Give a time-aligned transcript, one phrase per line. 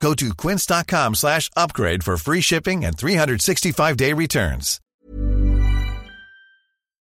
[0.00, 4.80] Go to quince.com slash upgrade for free shipping and 365-day returns.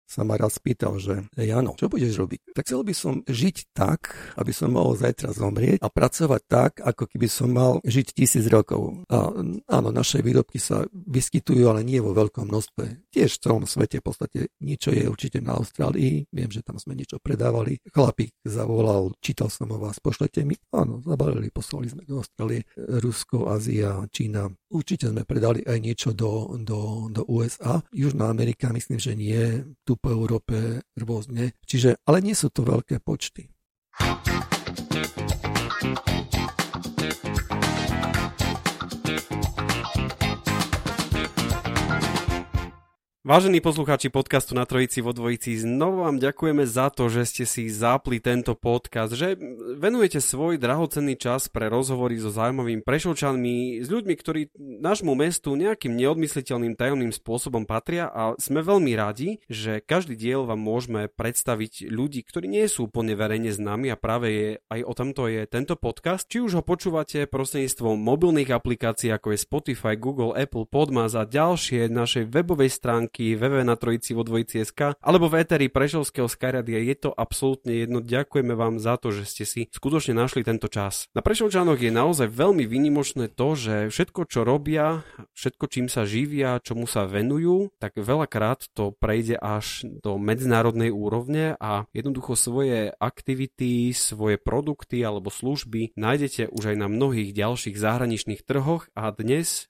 [0.10, 2.58] sa ma raz pýtal, že Jano, čo budeš robiť?
[2.58, 7.06] Tak chcel by som žiť tak, aby som mohol zajtra zomrieť a pracovať tak, ako
[7.06, 9.06] keby som mal žiť tisíc rokov.
[9.06, 9.30] A
[9.70, 13.09] áno, naše výrobky sa vyskytujú, ale nie vo veľkom množstve.
[13.10, 16.30] Tiež v celom svete v podstate niečo je určite na Austrálii.
[16.30, 17.82] Viem, že tam sme niečo predávali.
[17.90, 20.54] Chlapík zavolal, čítal som o vás, pošlete mi.
[20.70, 24.46] Áno, zabalili, poslali sme do Austrálie, Rusko, Ázia, Čína.
[24.70, 27.82] Určite sme predali aj niečo do, do, do USA.
[27.90, 29.66] Južná Amerika myslím, že nie.
[29.82, 31.58] Tu po Európe rôzne.
[31.66, 33.50] Čiže, ale nie sú to veľké počty.
[43.30, 47.70] Vážení poslucháči podcastu na Trojici vo Dvojici, znovu vám ďakujeme za to, že ste si
[47.70, 49.38] zapli tento podcast, že
[49.78, 54.42] venujete svoj drahocenný čas pre rozhovory so zaujímavými prešovčanmi, s ľuďmi, ktorí
[54.82, 60.66] nášmu mestu nejakým neodmysliteľným tajomným spôsobom patria a sme veľmi radi, že každý diel vám
[60.66, 65.30] môžeme predstaviť ľudí, ktorí nie sú úplne verejne známi a práve je, aj o tomto
[65.30, 66.26] je tento podcast.
[66.26, 71.94] Či už ho počúvate prostredníctvom mobilných aplikácií ako je Spotify, Google, Apple, Podmas a ďalšie
[71.94, 76.80] našej webovej stránky stránky www na trojici vo dvojici SK alebo v Eteri Prešovského Skyradia.
[76.80, 78.00] Je to absolútne jedno.
[78.00, 81.12] Ďakujeme vám za to, že ste si skutočne našli tento čas.
[81.12, 85.04] Na Prešovčanoch je naozaj veľmi výnimočné to, že všetko, čo robia,
[85.36, 91.60] všetko, čím sa živia, čomu sa venujú, tak veľakrát to prejde až do medzinárodnej úrovne
[91.60, 98.48] a jednoducho svoje aktivity, svoje produkty alebo služby nájdete už aj na mnohých ďalších zahraničných
[98.48, 99.68] trhoch a dnes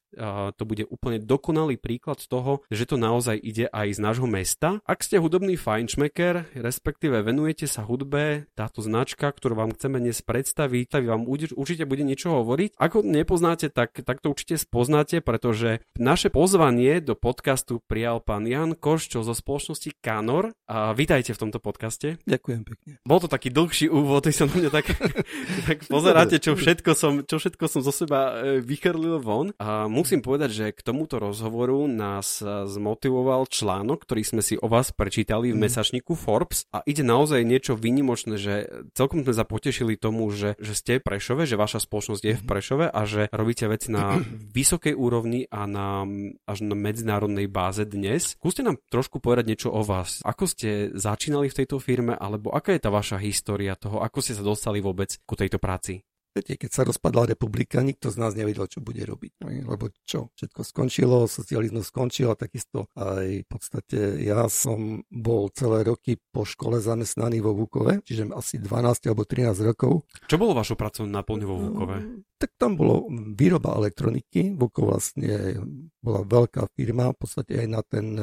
[0.56, 4.82] to bude úplne dokonalý príklad toho, že to naozaj ide aj z nášho mesta.
[4.86, 10.86] Ak ste hudobný fajnšmeker, respektíve venujete sa hudbe, táto značka, ktorú vám chceme dnes predstaviť,
[10.90, 12.78] tak vám určite bude niečo hovoriť.
[12.78, 18.46] Ak ho nepoznáte, tak, tak to určite spoznáte, pretože naše pozvanie do podcastu prijal pán
[18.50, 20.54] Jan Koščo zo spoločnosti Kanor.
[20.70, 22.22] A vítajte v tomto podcaste.
[22.30, 22.92] Ďakujem pekne.
[23.02, 24.86] Bol to taký dlhší úvod, ty sa na mňa tak,
[25.68, 29.52] tak pozeráte, čo všetko som, čo všetko som zo seba e, vychrlil von.
[29.58, 34.96] A musím povedať, že k tomuto rozhovoru nás zmotivoval článok, ktorý sme si o vás
[34.96, 35.64] prečítali v mhm.
[35.68, 38.54] mesačníku Forbes a ide naozaj niečo výnimočné, že
[38.96, 42.44] celkom sme sa potešili tomu, že, že ste v Prešove, že vaša spoločnosť je v
[42.44, 42.50] mhm.
[42.50, 44.16] Prešove a že robíte veci na
[44.58, 46.08] vysokej úrovni a na,
[46.48, 48.40] až na medzinárodnej báze dnes.
[48.40, 50.24] Skúste nám trošku povedať niečo o vás.
[50.24, 54.38] Ako ste začínali v tejto firme, alebo aká je tá vaša história toho, ako ste
[54.38, 56.09] sa dostali vôbec ku tejto práci?
[56.40, 59.44] Viete, keď sa rozpadla republika, nikto z nás nevedel, čo bude robiť.
[59.44, 60.32] Lebo čo?
[60.40, 66.48] Všetko skončilo, socializmus skončil a takisto aj v podstate ja som bol celé roky po
[66.48, 70.08] škole zamestnaný vo Vúkove, čiže asi 12 alebo 13 rokov.
[70.32, 71.98] Čo bolo vašou pracovnou náplňou vo Vúkove?
[72.08, 74.56] Mm, tak tam bolo výroba elektroniky.
[74.56, 75.60] Vúkov vlastne
[76.00, 78.16] bola veľká firma, v podstate aj na ten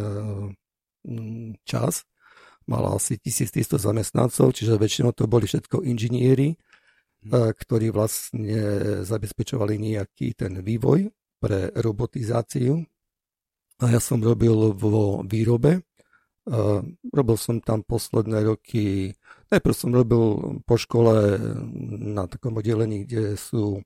[1.04, 2.09] mm, čas
[2.65, 6.65] mala asi 1300 zamestnancov, čiže väčšinou to boli všetko inžinieri, E,
[7.25, 8.59] ktorí vlastne
[9.03, 11.10] zabezpečovali nejaký ten vývoj
[11.41, 12.82] pre robotizáciu.
[13.77, 15.81] A ja som robil vo výrobe.
[15.81, 15.81] E,
[17.12, 19.12] robil som tam posledné roky,
[19.53, 20.25] najprv som robil
[20.65, 21.37] po škole
[22.16, 23.84] na takom oddelení, kde sú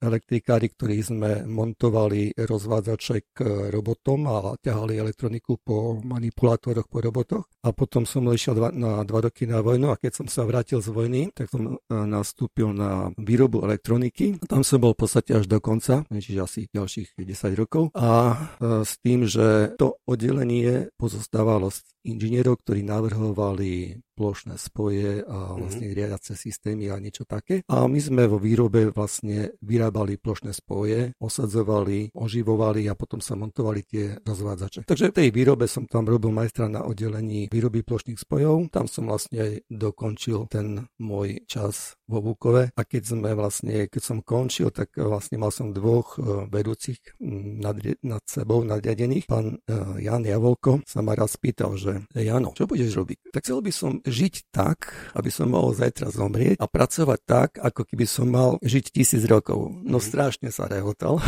[0.00, 3.38] elektrikári, ktorí sme montovali rozvádzače k
[3.72, 7.44] robotom a ťahali elektroniku po manipulátoroch, po robotoch.
[7.64, 10.84] A potom som išiel dva, na dva roky na vojnu a keď som sa vrátil
[10.84, 14.38] z vojny, tak som e, nastúpil na výrobu elektroniky.
[14.46, 17.90] Tam som bol v podstate až do konca, čiže asi ďalších 10 rokov.
[17.96, 21.72] A e, s tým, že to oddelenie pozostávalo
[22.06, 25.56] inžinierov, ktorí navrhovali plošné spoje a mhm.
[25.60, 27.60] vlastne riadiace systémy a niečo také.
[27.68, 33.84] A my sme vo výrobe vlastne vyrábali plošné spoje, osadzovali, oživovali a potom sa montovali
[33.84, 34.88] tie rozvádzače.
[34.88, 38.72] Takže v tej výrobe som tam robil majstra na oddelení výroby plošných spojov.
[38.72, 44.02] Tam som vlastne aj dokončil ten môj čas vo Vúkove a keď sme vlastne, keď
[44.02, 47.18] som končil, tak vlastne mal som dvoch e, vedúcich
[47.60, 49.26] nad, nad sebou nadriadených.
[49.26, 53.32] Pán e, Jan Javolko sa ma raz pýtal, že že Jano, čo budeš robiť?
[53.32, 57.82] Tak chcel by som žiť tak, aby som mohol zajtra zomrieť a pracovať tak, ako
[57.86, 59.72] keby som mal žiť tisíc rokov.
[59.84, 60.04] No mhm.
[60.04, 61.20] strašne sa rehotal.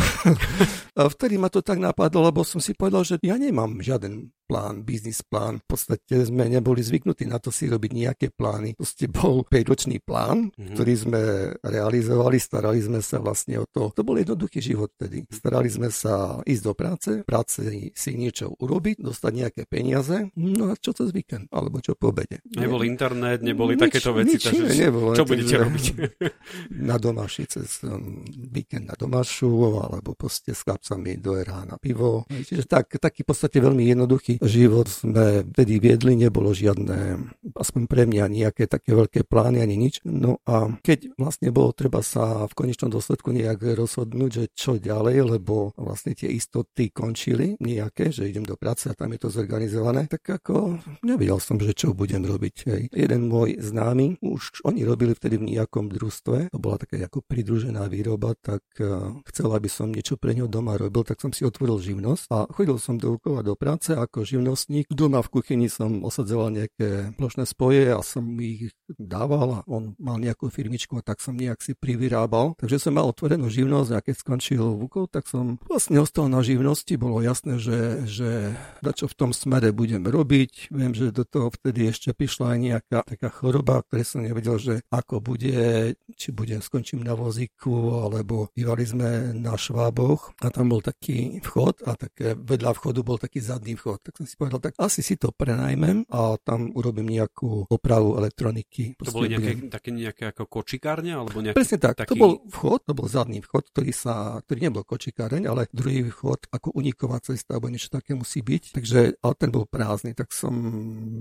[0.99, 4.81] a vtedy ma to tak napadlo, lebo som si povedal, že ja nemám žiaden plán,
[4.81, 5.61] biznis plán.
[5.61, 8.73] V podstate sme neboli zvyknutí na to si robiť nejaké plány.
[8.73, 10.73] Proste bol 5-ročný plán, mm-hmm.
[10.73, 11.21] ktorý sme
[11.61, 13.93] realizovali, starali sme sa vlastne o to.
[13.93, 15.29] To bol jednoduchý život vtedy.
[15.29, 17.61] Starali sme sa ísť do práce, práce
[17.93, 22.41] si niečo urobiť, dostať nejaké peniaze, no a čo cez víkend, alebo čo po obede.
[22.57, 25.85] Nebol internet, neboli nič, takéto veci, nič takže nebolo, čo budete robiť?
[26.89, 29.51] Na domaši cez um, víkend na domašu,
[29.83, 32.25] alebo proste s chlapcami do RH na pivo.
[32.29, 38.03] Čiže tak, taký v podstate veľmi jednoduchý život sme vtedy viedli, nebolo žiadne, aspoň pre
[38.09, 40.01] mňa, nejaké také veľké plány ani nič.
[40.03, 45.37] No a keď vlastne bolo treba sa v konečnom dôsledku nejak rozhodnúť, že čo ďalej,
[45.37, 50.09] lebo vlastne tie istoty končili nejaké, že idem do práce a tam je to zorganizované,
[50.09, 52.55] tak ako nevedel som, že čo budem robiť.
[52.67, 52.81] Hej.
[52.95, 57.87] Jeden môj známy, už oni robili vtedy v nejakom družstve, to bola taká ako pridružená
[57.87, 61.79] výroba, tak uh, chcel, aby som niečo pre ňo doma robil, tak som si otvoril
[61.79, 64.85] živnosť a chodil som do do práce ako živnostník.
[64.93, 70.21] Doma v kuchyni som osadzoval nejaké plošné spoje a som ich dával a on mal
[70.21, 72.53] nejakú firmičku a tak som nejak si privyrábal.
[72.61, 76.93] Takže som mal otvorenú živnosť a keď skončil Vukov, tak som vlastne ostal na živnosti.
[76.99, 78.53] Bolo jasné, že, že
[78.93, 80.69] čo v tom smere budem robiť.
[80.69, 84.73] Viem, že do toho vtedy ešte prišla aj nejaká taká choroba, ktoré som nevedel, že
[84.91, 90.83] ako bude, či budem skončím na vozíku, alebo bývali sme na Šváboch a tam bol
[90.83, 94.03] taký vchod a také vedľa vchodu bol taký zadný vchod.
[94.03, 98.99] Tak som si povedal, tak asi si to prenajmem a tam urobím nejakú opravu elektroniky.
[98.99, 99.71] To boli nejaké, budem...
[99.71, 101.15] také nejaké ako kočikárne?
[101.15, 102.11] Alebo nejaký, Presne tak, taký...
[102.11, 106.51] to bol vchod, to bol zadný vchod, ktorý, sa, ktorý nebol kočikáreň, ale druhý vchod
[106.51, 108.75] ako uniková cesta alebo niečo také musí byť.
[108.75, 110.51] Takže, ale ten bol prázdny, tak som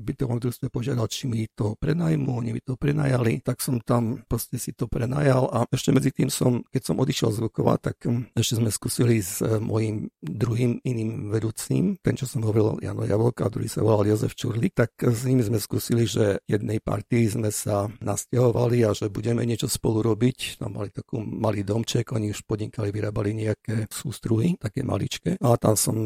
[0.03, 4.59] bytovom družstve požiadal, či mi to prenajmu, oni mi to prenajali, tak som tam proste
[4.59, 8.03] si to prenajal a ešte medzi tým som, keď som odišiel z Vukova, tak
[8.35, 13.69] ešte sme skúsili s mojim druhým iným vedúcim, ten, čo som hovoril, Jano Javolka, druhý
[13.69, 18.81] sa volal Jozef Čurlik, tak s nimi sme skúsili, že jednej partii sme sa nasťahovali
[18.89, 20.57] a že budeme niečo spolu robiť.
[20.57, 25.37] Tam mali takú malý domček, oni už podnikali, vyrábali nejaké sústruhy, také maličké.
[25.37, 25.97] A tam som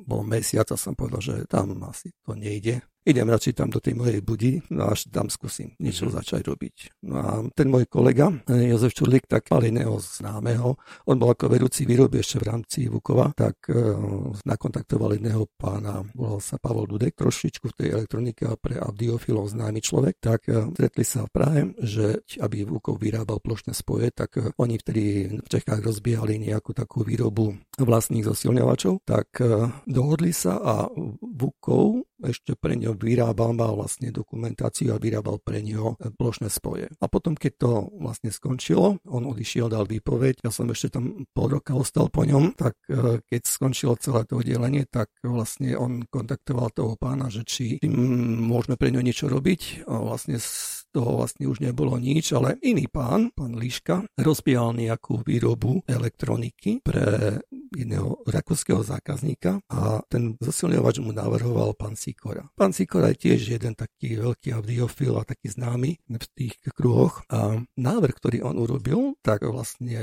[0.00, 3.96] bol mesiac a som povedal, že tam asi to nejde idem radšej tam do tej
[3.96, 6.18] mojej budi, no až tam skúsim niečo mm-hmm.
[6.20, 6.76] začať robiť.
[7.08, 10.76] No a ten môj kolega, eh, Jozef Čurlik, tak mal iného známeho.
[11.08, 16.42] On bol ako vedúci výroby ešte v rámci Vukova, tak uh, nakontaktoval jedného pána, volal
[16.42, 21.04] sa Pavol Dudek, trošičku v tej elektronike a pre audiofilov známy človek, tak uh, stretli
[21.06, 25.02] sa v Prahe, že aby Vukov vyrábal plošné spoje, tak uh, oni vtedy
[25.40, 30.74] v Čechách rozbiehali nejakú takú výrobu vlastných zosilňovačov, tak uh, dohodli sa a
[31.20, 36.92] Vukov ešte pre ňo vyrábal, mal vlastne dokumentáciu a vyrábal pre ňo plošné spoje.
[37.00, 41.60] A potom, keď to vlastne skončilo, on odišiel, dal výpoveď, ja som ešte tam pol
[41.60, 46.72] roka ostal po ňom, tak e, keď skončilo celé to oddelenie, tak vlastne on kontaktoval
[46.72, 47.80] toho pána, že či
[48.40, 49.86] môžeme pre ňo niečo robiť.
[49.88, 55.22] A vlastne z toho vlastne už nebolo nič, ale iný pán, pán Líška, rozbiehal nejakú
[55.22, 57.38] výrobu elektroniky pre
[57.70, 62.50] jedného rakúskeho zákazníka a ten zosilňovač mu navrhoval pán Sikora.
[62.58, 67.62] Pán Sikora je tiež jeden taký veľký audiofil a taký známy v tých kruhoch a
[67.78, 69.98] návrh, ktorý on urobil, tak vlastne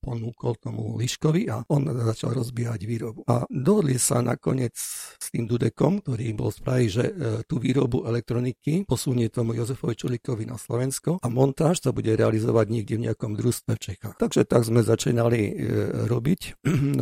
[0.00, 3.26] ponúkol tomu Liškovi a on začal rozbiehať výrobu.
[3.28, 7.12] A dohodli sa nakoniec s tým Dudekom, ktorý bol spraviť, že e,
[7.44, 12.94] tú výrobu elektroniky posunie tomu Jozefovi Čulikovi na Slovensko a montáž sa bude realizovať niekde
[12.96, 14.16] v nejakom družstve v Čechách.
[14.16, 15.52] Takže tak sme začínali e,
[16.06, 16.40] robiť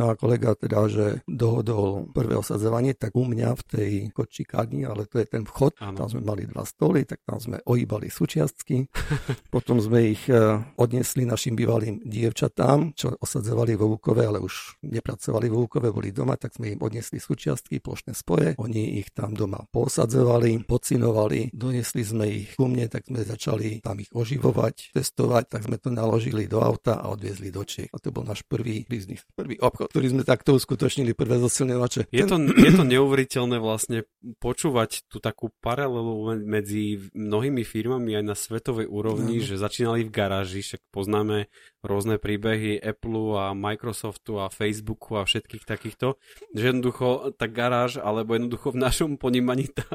[0.01, 5.21] a kolega teda, že dohodol prvé osadzovanie, tak u mňa v tej kočikárni, ale to
[5.21, 6.01] je ten vchod, ano.
[6.01, 8.89] tam sme mali dva stoly, tak tam sme ojíbali súčiastky.
[9.55, 10.35] Potom sme ich e,
[10.81, 16.35] odnesli našim bývalým dievčatám, čo osadzovali vo Vúkove, ale už nepracovali vo Vúkove, boli doma,
[16.35, 18.57] tak sme im odnesli súčiastky, plošné spoje.
[18.57, 24.01] Oni ich tam doma posadzovali, pocinovali, donesli sme ich ku mne, tak sme začali tam
[24.01, 27.93] ich oživovať, testovať, tak sme to naložili do auta a odviezli do Čech.
[27.93, 32.07] A to bol náš prvý biznis, prvý ob obchod, ktorý sme takto uskutočnili, prvé zosilňovače.
[32.15, 34.07] Je to, je to neuveriteľné vlastne
[34.39, 39.45] počúvať tú takú paralelu medzi mnohými firmami aj na svetovej úrovni, no.
[39.45, 41.51] že začínali v garáži, však poznáme
[41.85, 46.17] rôzne príbehy Apple a Microsoftu a Facebooku a všetkých takýchto,
[46.51, 49.87] že jednoducho tá garáž, alebo jednoducho v našom ponímaní tá,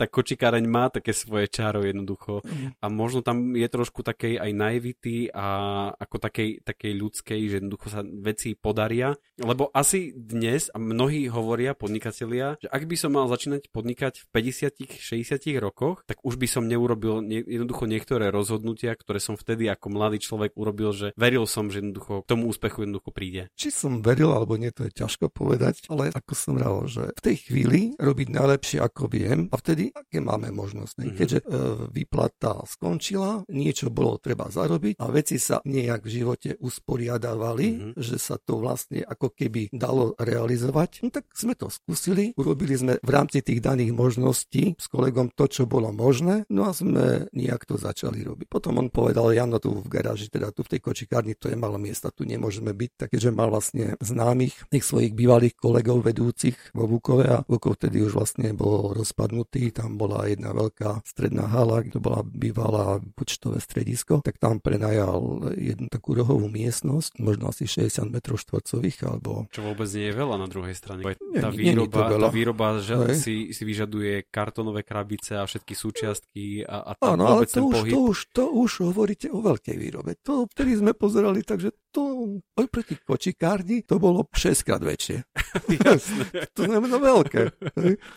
[0.00, 2.80] tá kočikáreň má také svoje čaro jednoducho mhm.
[2.80, 5.46] a možno tam je trošku takej aj naivity a
[5.94, 11.76] ako takej, takej ľudskej, že jednoducho sa veci podaria, lebo asi dnes a mnohí hovoria
[11.76, 16.64] podnikatelia, že ak by som mal začínať podnikať v 50-60 rokoch, tak už by som
[16.64, 21.66] neurobil ne, jednoducho niektoré rozhodnutia, ktoré som vtedy ako mladý človek urobil, že veril som,
[21.66, 23.50] že jednoducho k tomu úspechu jednoducho príde.
[23.58, 27.20] Či som veril alebo nie, to je ťažko povedať, ale ako som rád, že v
[27.26, 31.02] tej chvíli robiť najlepšie ako viem a vtedy aké máme možnosti.
[31.02, 31.18] Mm-hmm.
[31.18, 31.46] Keďže e,
[31.90, 37.92] výplata skončila, niečo bolo treba zarobiť a veci sa nejak v živote usporiadavali, mm-hmm.
[37.98, 43.02] že sa to vlastne ako keby dalo realizovať, no tak sme to skúsili, urobili sme
[43.02, 47.66] v rámci tých daných možností s kolegom to, čo bolo možné, no a sme nejak
[47.66, 48.46] to začali robiť.
[48.46, 51.80] Potom on povedal, Jano, tu v garáži, teda tu v tej kočikárni, to je malo
[51.80, 57.24] miesta, tu nemôžeme byť, takže mal vlastne známych tých svojich bývalých kolegov vedúcich vo Vukove
[57.24, 62.20] a Vukov vtedy už vlastne bol rozpadnutý, tam bola jedna veľká stredná hala, to bola
[62.20, 68.98] bývalá počtové stredisko, tak tam prenajal jednu takú rohovú miestnosť, možno asi 60 m štvorcových,
[69.06, 69.46] alebo...
[69.54, 71.00] Čo vôbec nie je veľa na druhej strane.
[71.06, 76.82] Nie, tá výroba, tá výroba že si, si vyžaduje kartonové krabice a všetky súčiastky a,
[76.82, 80.18] a tam Áno, ale to už, to, už, to už hovoríte o veľkej výrobe.
[80.26, 82.26] To, vtedy sme pozerali, takže to
[82.58, 85.22] oproti kočikárni to bolo 6 krát väčšie.
[86.58, 87.54] to znamená veľké.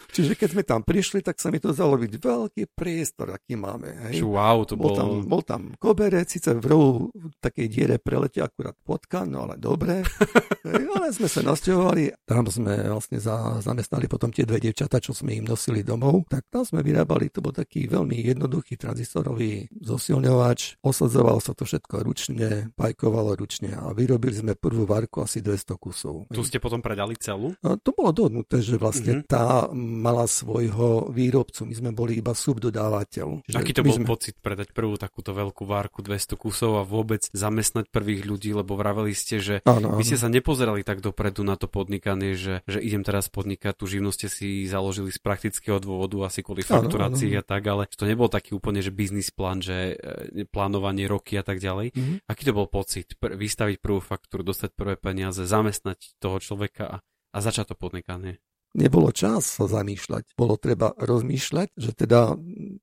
[0.10, 4.10] Čiže keď sme tam prišli, tak sa mi to zdalo byť veľký priestor, aký máme.
[4.10, 4.26] Hej.
[4.26, 4.90] Wow, to bol...
[4.90, 4.98] bol...
[4.98, 10.02] Tam, bol tam koberec, síce v rohu takej diere preletia akurát potka, no ale dobre.
[10.66, 15.14] hej, ale sme sa nasťahovali, tam sme vlastne za, zamestnali potom tie dve devčata, čo
[15.14, 20.82] sme im nosili domov, tak tam sme vyrábali, to bol taký veľmi jednoduchý tranzistorový zosilňovač,
[20.82, 23.74] osadzoval sa to všetko ručne, pajkovalo ručne.
[23.74, 26.30] A vyrobili sme prvú varku asi 200 kusov.
[26.30, 27.58] Tu ste potom predali celú?
[27.66, 29.30] A to bolo dohodnuté, že vlastne mm-hmm.
[29.30, 31.66] tá mala svojho výrobcu.
[31.66, 33.50] My sme boli iba subdodávateľ.
[33.58, 34.06] Aký to bol sme...
[34.06, 39.18] pocit predať prvú takúto veľkú várku 200 kusov a vôbec zamestnať prvých ľudí, lebo vraveli
[39.18, 39.98] ste, že áno, áno.
[39.98, 43.90] vy ste sa nepozerali tak dopredu na to podnikanie, že, že idem teraz podnikať, tú
[43.90, 48.30] živnosť ste si založili z praktického dôvodu, asi kvôli fakturácii a tak, ale to nebol
[48.30, 51.96] taký úplne, že biznis plán, že e, plánovanie roky a tak ďalej.
[51.96, 52.18] Mm-hmm.
[52.30, 53.16] Aký to bol pocit?
[53.18, 56.98] Pr- vystaviť prvú faktúru, dostať prvé peniaze, zamestnať toho človeka a,
[57.34, 58.44] a začať to podnikanie.
[58.76, 62.36] Nebolo čas sa zamýšľať, bolo treba rozmýšľať, že teda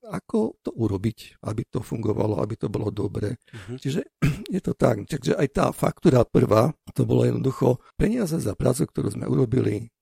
[0.08, 3.36] ako to urobiť, aby to fungovalo, aby to bolo dobre.
[3.52, 3.76] Uh-huh.
[3.76, 4.08] Čiže
[4.54, 5.04] je to tak.
[5.04, 9.92] Takže aj tá faktúra prvá, to bolo jednoducho peniaze za prácu, ktorú sme urobili,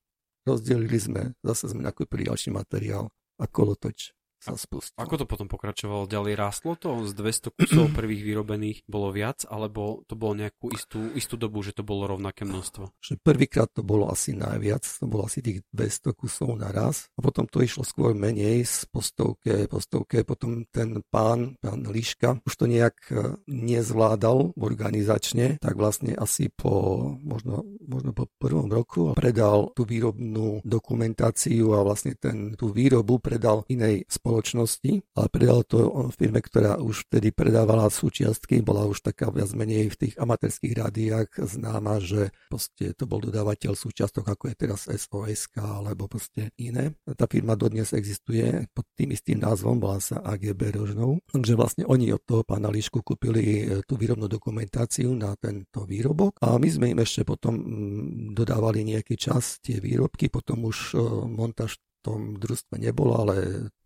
[0.47, 3.11] rozdelili sme, zase sme nakúpili ďalší materiál
[3.43, 4.99] a kolotoč sa spustil.
[4.99, 6.35] Ako to potom pokračovalo ďalej?
[6.35, 7.07] Rástlo to?
[7.07, 9.47] Z 200 kusov prvých vyrobených bolo viac?
[9.47, 12.91] Alebo to bolo nejakú istú, istú dobu, že to bolo rovnaké množstvo?
[12.99, 17.07] Že prvýkrát to bolo asi najviac, to bolo asi tých 200 kusov naraz.
[17.15, 20.27] A potom to išlo skôr menej z postovke, postovke.
[20.27, 26.99] Potom ten pán, pán Liška, už to nejak e, nezvládal organizačne, tak vlastne asi po,
[27.23, 33.63] možno, možno po prvom roku predal tú výrobnú dokumentáciu a vlastne ten, tú výrobu predal
[33.71, 39.29] inej spoločnosti spoločnosti, ale predal to firme, ktorá už vtedy predávala súčiastky, bola už taká
[39.29, 44.57] viac menej v tých amatérských rádiách známa, že proste to bol dodávateľ súčiastok, ako je
[44.57, 46.97] teraz SOSK alebo proste iné.
[47.05, 51.21] Tá firma dodnes existuje pod tým istým názvom, bola sa AGB Rožnou.
[51.29, 56.41] Takže vlastne oni od toho pána Lišku kúpili e, tú výrobnú dokumentáciu na tento výrobok
[56.41, 61.05] a my sme im ešte potom mm, dodávali nejaký čas tie výrobky, potom už e,
[61.29, 63.37] montáž v tom družstve nebolo, ale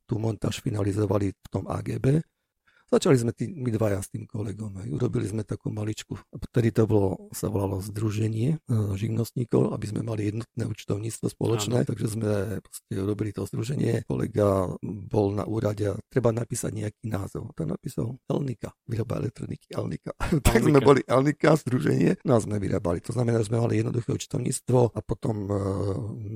[0.07, 2.23] tú montáž finalizovali v tom AGB
[2.87, 4.71] Začali sme tým, my dvaja s tým kolegom.
[4.79, 4.87] Aj.
[4.87, 10.31] Urobili sme takú maličku, vtedy to bolo, sa volalo Združenie e, živnostníkov, aby sme mali
[10.31, 11.89] jednotné účtovníctvo spoločné, Áno.
[11.91, 12.63] takže sme
[12.95, 14.07] urobili to združenie.
[14.07, 17.51] Kolega bol na úrade treba napísať nejaký názov.
[17.59, 20.15] To napísal Elnika, výroba elektroniky Elnika.
[20.47, 23.03] tak sme boli Elnika, združenie, no a sme vyrábali.
[23.03, 25.55] To znamená, že sme mali jednoduché účtovníctvo a potom e,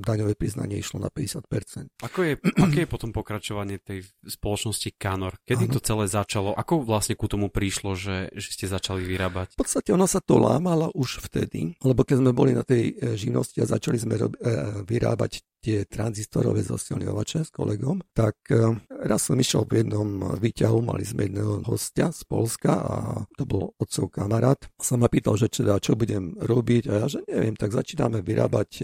[0.03, 2.03] daňové priznanie išlo na 50%.
[2.03, 2.33] Ako je,
[2.67, 5.39] aké je potom pokračovanie tej spoločnosti Kanor?
[5.47, 5.75] Kedy ano.
[5.79, 6.40] to celé začalo?
[6.41, 6.57] Začalo?
[6.57, 9.55] Ako vlastne ku tomu prišlo, že, že ste začali vyrábať?
[9.55, 13.15] V podstate ono sa to lámalo už vtedy, lebo keď sme boli na tej e,
[13.21, 19.29] živnosti a začali sme rob, e, vyrábať tie tranzistorové zosilňovače s kolegom, tak e, raz
[19.29, 22.97] som išiel v jednom výťahu, mali sme jedného hostia z Polska a
[23.37, 24.59] to bol otcov kamarát.
[24.81, 28.69] Sa ma pýtal, že teda, čo budem robiť a ja, že neviem, tak začíname vyrábať
[28.81, 28.83] e,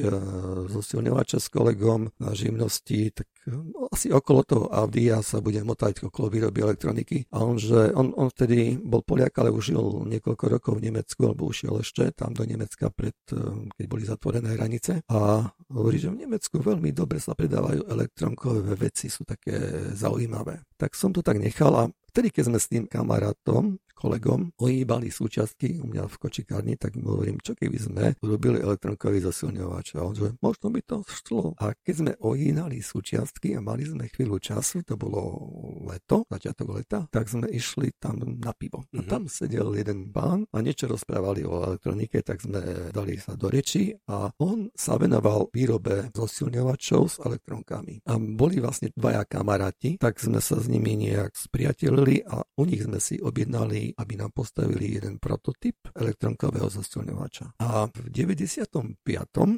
[0.68, 6.28] zosilňovače s kolegom na živnosti, tak no, asi okolo toho Audia sa budem motať okolo
[6.28, 7.33] výroby elektroniky.
[7.33, 11.21] A on, že on, on vtedy bol Poliak, ale už žil niekoľko rokov v Nemecku,
[11.25, 15.00] alebo ušiel ešte tam do Nemecka pred, e, keď boli zatvorené hranice.
[15.09, 19.56] A hovorí, že v Nemecku veľmi dobre sa predávajú elektronkové veci, sú také
[19.94, 20.62] zaujímavé.
[20.78, 25.81] Tak som to tak nechal a vtedy, keď sme s tým kamarátom kolegom ohýbali súčiastky
[25.81, 29.97] u mňa v kočikárni, tak mu hovorím, čo keby sme urobili elektronkový zosilňovač.
[29.97, 31.57] A on že možno by to šlo.
[31.57, 35.49] A keď sme ohýnali súčiastky a mali sme chvíľu času, to bolo
[35.88, 38.85] leto, začiatok leta, tak sme išli tam na pivo.
[38.93, 39.09] A mhm.
[39.09, 43.97] tam sedel jeden pán a niečo rozprávali o elektronike, tak sme dali sa do reči
[44.12, 48.05] a on sa venoval výrobe zosilňovačov s elektronkami.
[48.05, 52.83] A boli vlastne dvaja kamaráti, tak sme sa s nimi nejak spriatelili a u nich
[52.85, 57.61] sme si objednali aby nám postavili jeden prototyp elektronkového zasilňovača.
[57.62, 58.99] A v 95.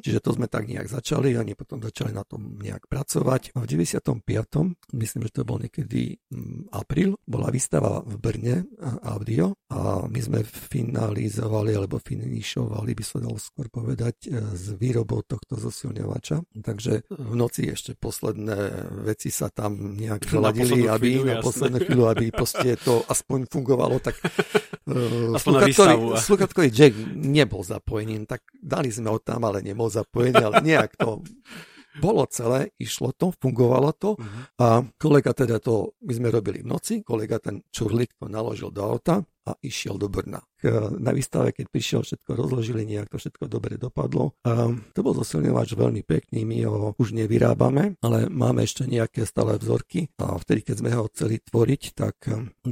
[0.03, 3.55] čiže to sme tak nejak začali, oni potom začali na tom nejak pracovať.
[3.57, 4.21] A v 95.
[4.93, 8.55] myslím, že to bol niekedy mm, apríl, bola výstava v Brne
[9.01, 15.23] Audio a my sme finalizovali alebo finišovali, by sa dalo skôr povedať, e, s výrobou
[15.23, 16.59] tohto zosilňovača.
[16.59, 22.25] Takže v noci ešte posledné veci sa tam nejak doladili, aby na poslednú chvíľu, aby
[22.39, 24.18] proste to aspoň fungovalo tak
[24.89, 30.95] uh, sluchatkový jack nebol zapojený, tak dali sme ho tam, ale nebol zapojený, ale nejak
[30.99, 31.23] to
[31.97, 34.61] bolo celé, išlo to, fungovalo to uh-huh.
[34.61, 34.67] a
[35.01, 39.25] kolega teda to, my sme robili v noci, kolega ten čurlik to naložil do auta
[39.49, 40.37] a išiel do Brna.
[41.01, 44.37] Na výstave, keď prišiel, všetko rozložili, nejak to všetko dobre dopadlo.
[44.45, 49.57] A to bol zosilňovač veľmi pekný, my ho už nevyrábame, ale máme ešte nejaké stále
[49.57, 52.15] vzorky a vtedy, keď sme ho chceli tvoriť, tak,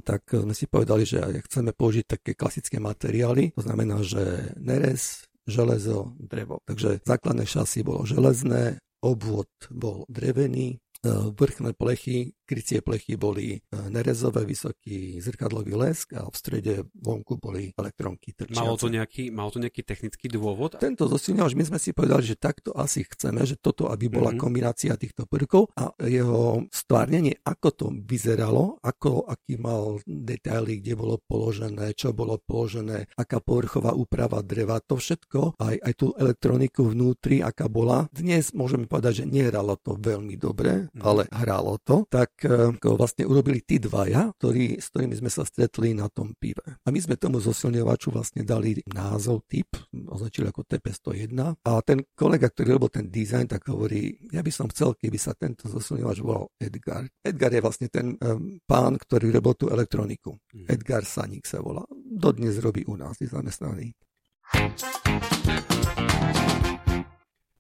[0.06, 1.18] tak sme si povedali, že
[1.50, 6.60] chceme použiť také klasické materiály, to znamená, že nerez, železo, drevo.
[6.68, 13.60] Takže základné šasy bolo železné, obvod bol drevený, E, vrchné plechy, krycie plechy boli e,
[13.92, 18.64] nerezové, vysoký zrkadlový lesk a v strede vonku boli elektronky trčiace.
[18.64, 20.80] Malo to nejaký, malo to nejaký technický dôvod?
[20.80, 24.40] Tento zosilňovač, my sme si povedali, že takto asi chceme, že toto, aby bola mm-hmm.
[24.40, 31.20] kombinácia týchto prvkov a jeho stvárnenie, ako to vyzeralo, ako, aký mal detaily, kde bolo
[31.20, 37.44] položené, čo bolo položené, aká povrchová úprava dreva, to všetko, aj, aj tú elektroniku vnútri,
[37.44, 38.08] aká bola.
[38.14, 41.02] Dnes môžeme povedať, že nehralo to veľmi dobre, mm.
[41.04, 45.98] ale hralo to, tak uh, vlastne urobili tí dvaja, ktorí, s ktorými sme sa stretli
[45.98, 46.78] na tom pive.
[46.86, 49.74] A my sme tomu zosilňovaču vlastne dali názov typ,
[50.10, 54.68] označili ako TP101 a ten kolega, ktorý robil ten dizajn, tak hovorí, ja by som
[54.70, 57.08] chcel, keby sa tento zosilňovač volal Edgar.
[57.26, 60.38] Edgar je vlastne ten um, pán, ktorý robil tú elektroniku.
[60.54, 60.68] Mm.
[60.70, 61.86] Edgar Sanik sa volá.
[61.96, 63.96] Dodnes robí u nás, je zamestnaný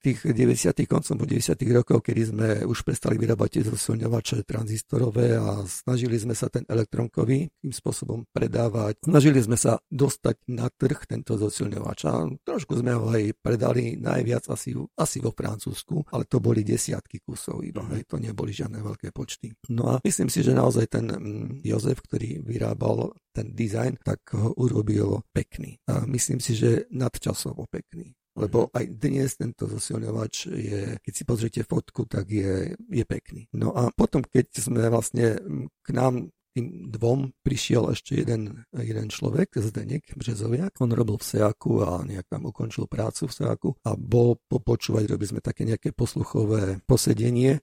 [0.08, 0.88] tých 90.
[0.88, 1.60] koncom 90.
[1.76, 7.52] rokov, kedy sme už prestali vyrábať tie zosilňovače tranzistorové a snažili sme sa ten elektronkový
[7.60, 9.04] tým spôsobom predávať.
[9.04, 14.48] Snažili sme sa dostať na trh tento zosilňovač a trošku sme ho aj predali najviac
[14.48, 18.08] asi, asi vo Francúzsku, ale to boli desiatky kusov iba, mm.
[18.08, 19.52] to neboli žiadne veľké počty.
[19.76, 24.56] No a myslím si, že naozaj ten mm, Jozef, ktorý vyrábal ten dizajn, tak ho
[24.56, 25.78] urobil pekný.
[25.91, 28.15] A myslím si, že nadčasovo pekný.
[28.38, 33.50] Lebo aj dnes tento zosilňovač je, keď si pozriete fotku, tak je, je pekný.
[33.58, 35.41] No a potom, keď sme vlastne
[35.82, 40.82] k nám tým dvom prišiel ešte jeden, jeden človek, Zdenek Březoviak.
[40.82, 45.38] On robil v Seaku a nejak tam ukončil prácu v Seaku a bol popočúvať, robili
[45.38, 47.62] sme také nejaké posluchové posedenie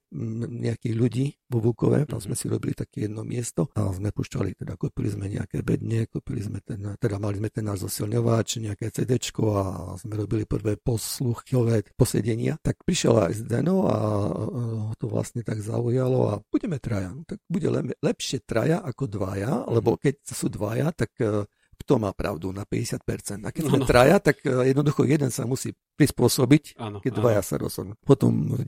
[0.64, 4.78] nejakých ľudí vo Vukove, tam sme si robili také jedno miesto a sme pušťali, teda
[4.78, 9.18] kúpili sme nejaké bedne, kúpili sme ten, teda mali sme ten náš zosilňovač, nejaké CD
[9.18, 12.61] a sme robili prvé posluchové posedenia.
[12.61, 13.96] Tak prišiel aj Zdeno a
[15.00, 17.11] to vlastne tak zaujalo a budeme traja.
[17.14, 21.48] No, tak bude lepšie traja ako dvaja, lebo keď sú dvaja, tak e,
[21.84, 23.44] kto má pravdu na 50%.
[23.44, 27.40] A keď sme no, traja, tak e, jednoducho jeden sa musí prispôsobiť, ano, keď dvaja
[27.42, 27.48] ano.
[27.48, 27.94] sa rozhodnú.
[28.04, 28.62] Potom v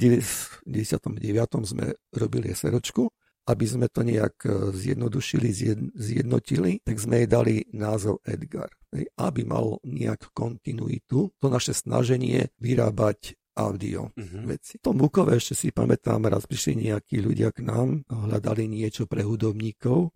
[0.64, 1.20] 99.
[1.68, 1.84] sme
[2.16, 3.06] robili SROčku,
[3.46, 5.48] aby sme to nejak e, zjednodušili,
[5.94, 8.72] zjednotili, tak sme jej dali názov Edgar.
[9.20, 14.44] Aby mal nejak kontinuitu, to naše snaženie vyrábať audio uh-huh.
[14.44, 14.76] veci.
[14.76, 19.24] V tom Bukove ešte si pamätám, raz prišli nejakí ľudia k nám, hľadali niečo pre
[19.24, 20.12] hudobníkov,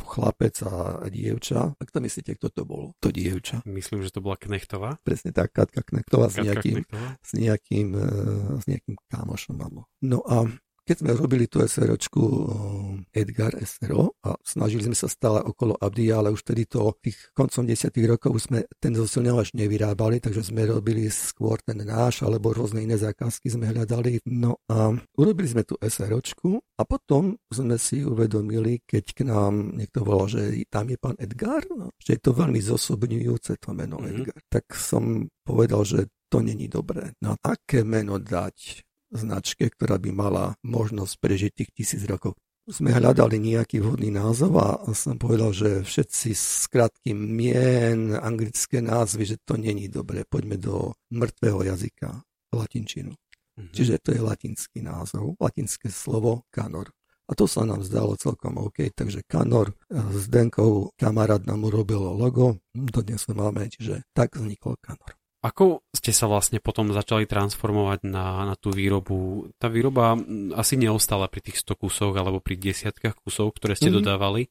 [0.00, 1.76] chlapec a dievča.
[1.76, 2.96] Tak to myslíte, kto to bol?
[3.04, 3.60] To dievča.
[3.68, 4.96] Myslím, že to bola Knechtová.
[5.04, 7.08] Presne tak, Katka Knechtová s nejakým, Knechtová.
[7.20, 7.88] s nejakým,
[8.56, 9.56] s nejakým kámošom.
[10.02, 10.48] No a
[10.88, 12.22] keď sme robili tú SROčku
[13.12, 17.68] Edgar SRO a snažili sme sa stále okolo Abdia, ale už tedy to tých koncom
[17.68, 22.96] 10 rokov sme ten zosilňovač nevyrábali, takže sme robili skôr ten náš alebo rôzne iné
[22.96, 24.24] zákazky sme hľadali.
[24.32, 30.00] No a urobili sme tú SROčku a potom sme si uvedomili, keď k nám niekto
[30.00, 34.24] volal, že tam je pán Edgar, no, že je to veľmi zosobňujúce to meno mm-hmm.
[34.24, 34.40] Edgar.
[34.48, 37.12] Tak som povedal, že to není dobré.
[37.20, 42.36] No aké meno dať značke, ktorá by mala možnosť prežiť tých tisíc rokov.
[42.68, 49.24] Sme hľadali nejaký vhodný názov a som povedal, že všetci s krátkým mien, anglické názvy,
[49.24, 50.28] že to není dobré.
[50.28, 52.20] Poďme do mŕtvého jazyka,
[52.52, 53.16] latinčinu.
[53.16, 53.72] Mm-hmm.
[53.72, 56.92] Čiže to je latinský názov, latinské slovo kanor.
[57.28, 62.56] A to sa nám zdalo celkom OK, takže Kanor s Denkou kamarát nám urobil logo,
[62.72, 65.12] dnes to máme, čiže tak vznikol Kanor.
[65.38, 69.46] Ako ste sa vlastne potom začali transformovať na, na tú výrobu?
[69.62, 70.18] Tá výroba
[70.58, 74.02] asi neostala pri tých 100 kusoch alebo pri desiatkách kusov, ktoré ste mm-hmm.
[74.02, 74.50] dodávali,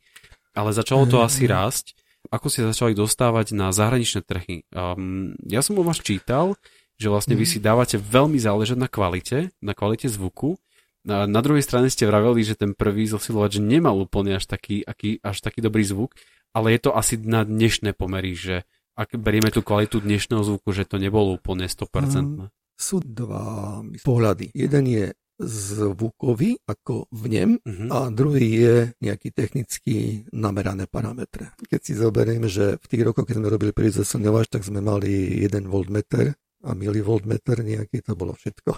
[0.55, 1.27] ale začalo to mm-hmm.
[1.27, 1.85] asi rásť.
[2.31, 4.63] Ako ste začali dostávať na zahraničné trhy?
[4.71, 6.55] Um, ja som u vás čítal,
[6.95, 7.51] že vlastne mm-hmm.
[7.51, 10.55] vy si dávate veľmi záležať na kvalite, na kvalite zvuku.
[11.03, 15.19] Na, na druhej strane ste vraveli, že ten prvý zosilovač nemal úplne až taký, aký,
[15.19, 16.15] až taký dobrý zvuk,
[16.55, 18.63] ale je to asi na dnešné pomery, že
[18.97, 22.49] ak berieme tú kvalitu dnešného zvuku, že to nebolo úplne 100%.
[22.77, 24.49] Sú dva pohľady.
[24.57, 25.05] Jeden je
[25.37, 27.89] zvukový, ako v nem, uh-huh.
[27.93, 31.53] a druhý je nejaký technicky namerané parametre.
[31.61, 35.45] Keď si zoberiem, že v tých rokoch, keď sme robili prvý zasilňovač, tak sme mali
[35.45, 36.33] 1 voltmeter
[36.65, 38.71] a milivoltmeter nejaký, to bolo všetko.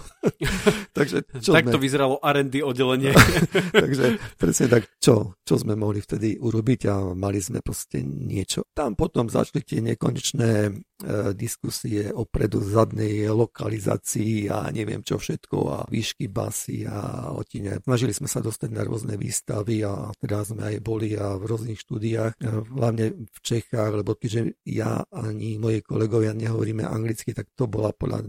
[0.98, 1.72] Takže čo tak sme...
[1.72, 3.16] to vyzeralo R&D oddelenie.
[3.84, 8.68] Takže presne tak, čo, čo sme mohli vtedy urobiť a mali sme proste niečo.
[8.76, 15.56] Tam potom začali tie nekonečné E, diskusie o predu zadnej lokalizácii a neviem čo všetko
[15.72, 17.80] a výšky basy a otine.
[17.80, 21.80] Snažili sme sa dostať na rôzne výstavy a teda sme aj boli a v rôznych
[21.80, 22.40] štúdiách, e,
[22.76, 28.26] hlavne v Čechách, lebo keďže ja ani moji kolegovia nehovoríme anglicky, tak to bola podľa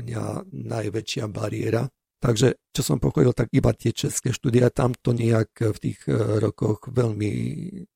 [0.00, 1.86] mňa najväčšia bariéra
[2.22, 6.38] Takže čo som pochopil, tak iba tie české štúdia, tam to nejak v tých e,
[6.38, 7.32] rokoch veľmi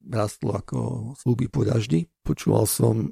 [0.02, 0.78] rastlo ako
[1.14, 2.10] slúby po daždi.
[2.26, 3.08] Počúval som e,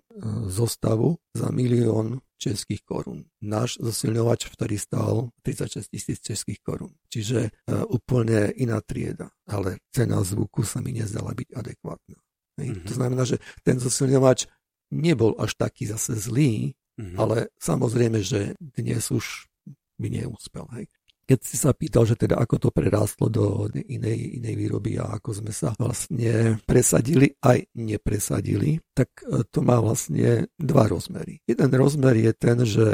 [0.50, 3.30] zostavu za milión českých korún.
[3.38, 6.92] Náš zosilňovač vtedy stál 36 tisíc českých korún.
[7.08, 9.32] Čiže uh, úplne iná trieda.
[9.48, 12.18] Ale cena zvuku sa mi nezdala byť adekvátna.
[12.60, 12.84] Mm-hmm.
[12.84, 14.44] To znamená, že ten zosilňovač
[14.92, 17.18] nebol až taký zase zlý, mm-hmm.
[17.18, 19.50] ale samozrejme, že dnes už
[19.98, 20.66] by neúspel.
[20.74, 20.93] Hej
[21.24, 25.44] keď si sa pýtal, že teda ako to prerástlo do inej, inej výroby a ako
[25.44, 31.42] sme sa vlastne presadili aj nepresadili, tak e, to má vlastne dva rozmery.
[31.48, 32.86] Jeden rozmer je ten, že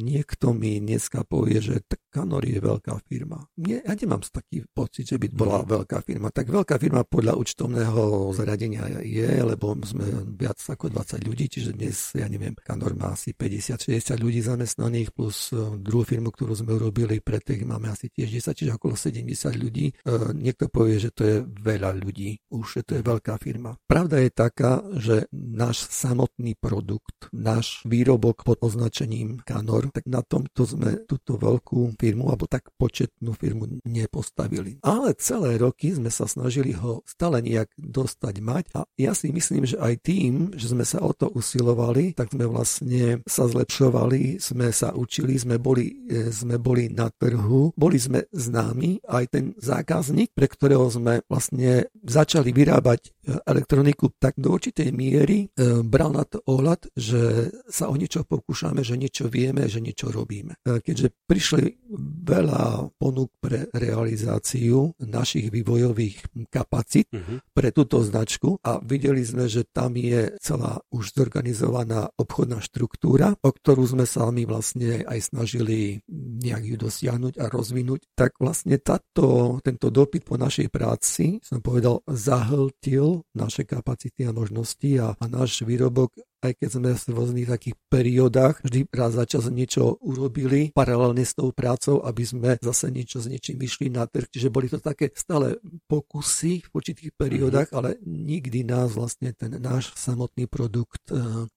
[0.00, 1.84] niekto mi dneska povie, že
[2.14, 3.42] Canor je veľká firma.
[3.58, 5.82] Nie, ja nemám taký pocit, že by bola no.
[5.82, 6.30] veľká firma.
[6.30, 12.14] Tak veľká firma podľa účtovného zariadenia je, lebo sme viac ako 20 ľudí, čiže dnes,
[12.14, 17.18] ja neviem, Canor má asi 50-60 ľudí zamestnaných plus e, druhú firmu, ktorú sme urobili
[17.18, 19.24] pre tých máme asi tiež 10, čiže okolo 70
[19.56, 19.86] ľudí.
[19.90, 19.94] E,
[20.36, 23.78] niekto povie, že to je veľa ľudí, už že to je veľká firma.
[23.86, 30.66] Pravda je taká, že náš samotný produkt, náš výrobok pod označením Canor, tak na tomto
[30.66, 34.82] sme túto veľkú firmu, alebo tak početnú firmu nepostavili.
[34.82, 39.70] Ale celé roky sme sa snažili ho stále nejak dostať mať a ja si myslím,
[39.70, 44.74] že aj tým, že sme sa o to usilovali, tak sme vlastne sa zlepšovali, sme
[44.74, 49.44] sa učili, sme boli, e, sme boli na trhu trhu, boli sme známi, aj ten
[49.62, 53.10] zákazník, pre ktorého sme vlastne začali vyrábať e,
[53.46, 58.82] elektroniku, tak do určitej miery e, bral na to ohľad, že sa o niečo pokúšame,
[58.82, 60.58] že niečo vieme, že niečo robíme.
[60.66, 61.94] E, keďže prišli
[62.26, 67.38] veľa ponúk pre realizáciu našich vývojových kapacít uh-huh.
[67.54, 73.50] pre túto značku a videli sme, že tam je celá už zorganizovaná obchodná štruktúra, o
[73.52, 76.00] ktorú sme sa my vlastne aj snažili
[76.40, 82.00] nejak ju dosiahnuť a rozvinúť, tak vlastne táto, tento dopyt po našej práci, som povedal,
[82.08, 87.76] zahltil naše kapacity a možnosti a, a náš výrobok aj keď sme v rôznych takých
[87.88, 93.24] periódach vždy raz za čas niečo urobili paralelne s tou prácou, aby sme zase niečo
[93.24, 94.28] s niečím vyšli na trh.
[94.28, 95.56] Čiže boli to také stále
[95.88, 97.80] pokusy v určitých periódach, mm-hmm.
[97.80, 101.48] ale nikdy nás vlastne ten náš samotný produkt uh,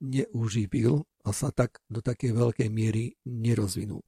[0.00, 4.02] neuživil a sa tak do takej veľkej miery nerozvinul.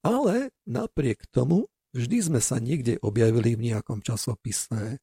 [0.00, 5.02] Ale napriek tomu vždy sme sa niekde objavili v nejakom časopise,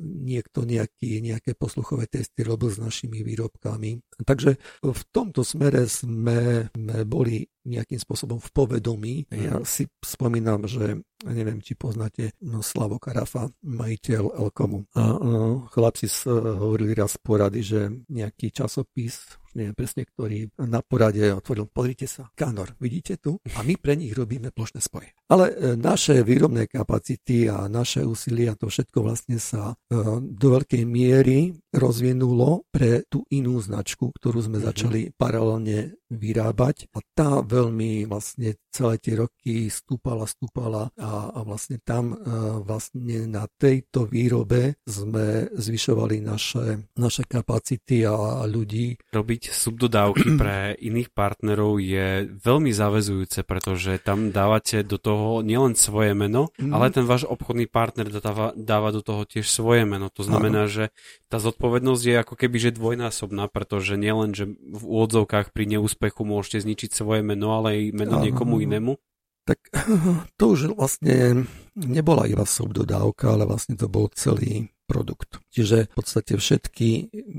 [0.00, 4.00] niekto nejaký, nejaké posluchové testy robil s našimi výrobkami.
[4.24, 6.68] Takže v tomto smere sme,
[7.04, 9.14] boli nejakým spôsobom v povedomí.
[9.32, 9.68] Ja mhm.
[9.68, 14.84] si spomínam, že neviem, či poznáte no, Slavo Karafa, majiteľ Elkomu.
[14.96, 17.80] A no, chlapci hovorili raz porady, že
[18.12, 23.38] nejaký časopis, neviem presne ktorý, na porade otvoril, pozrite sa, Kanor, vidíte tu?
[23.56, 25.14] A my pre nich robíme plošné spoje.
[25.30, 29.74] Ale e, naše výrobné kapacity a naše úsilia, to všetko vlastne sa e,
[30.20, 34.64] do veľkej miery rozvinulo pre tú inú značku, ktorú sme mhm.
[34.64, 41.82] začali paralelne vyrábať a tá veľmi vlastne celé tie roky stúpala, stúpala a, a vlastne
[41.82, 48.98] tam a vlastne na tejto výrobe sme zvyšovali naše, naše kapacity a, a ľudí.
[49.10, 56.14] Robiť subdodávky pre iných partnerov je veľmi zavezujúce, pretože tam dávate do toho nielen svoje
[56.14, 56.70] meno, mm.
[56.70, 60.10] ale ten váš obchodný partner dáva, dáva do toho tiež svoje meno.
[60.14, 60.72] To znamená, ano.
[60.72, 60.84] že
[61.30, 61.63] tá zodpovednosť
[62.04, 67.24] je ako keby že dvojnásobná, pretože nielen, že v úvodzovkách pri neúspechu môžete zničiť svoje
[67.24, 68.98] meno, ale aj meno niekomu inému?
[69.44, 69.58] Tak
[70.40, 71.44] to už vlastne
[71.76, 75.40] nebola iba subdodávka, ale vlastne to bol celý produkt.
[75.52, 76.88] Čiže v podstate všetky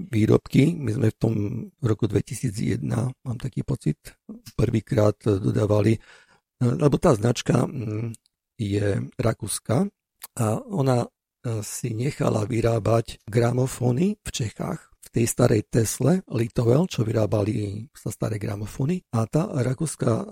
[0.09, 1.33] výrobky, my sme v tom
[1.81, 2.81] roku 2001,
[3.21, 3.97] mám taký pocit,
[4.57, 5.97] prvýkrát dodávali,
[6.61, 8.17] lebo tá značka mm,
[8.57, 9.85] je rakúska
[10.39, 11.05] a ona
[11.61, 18.41] si nechala vyrábať gramofóny v Čechách v tej starej Tesle Litovel, čo vyrábali sa staré
[18.41, 19.05] gramofóny.
[19.13, 20.23] A tá rakúska e,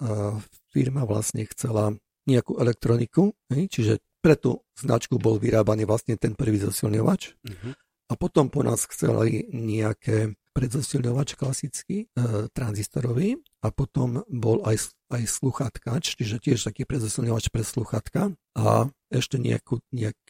[0.73, 1.93] firma vlastne chcela
[2.25, 7.21] nejakú elektroniku, čiže pre tú značku bol vyrábaný vlastne ten prvý zosilňovač.
[7.43, 7.75] Uh-huh.
[8.07, 13.41] a potom po nás chceli nejaké predzosilňovač klasický, e, tranzistorový.
[13.65, 19.81] A potom bol aj, aj sluchatkač, čiže tiež taký predzosilňovač pre sluchatka a ešte nejakú,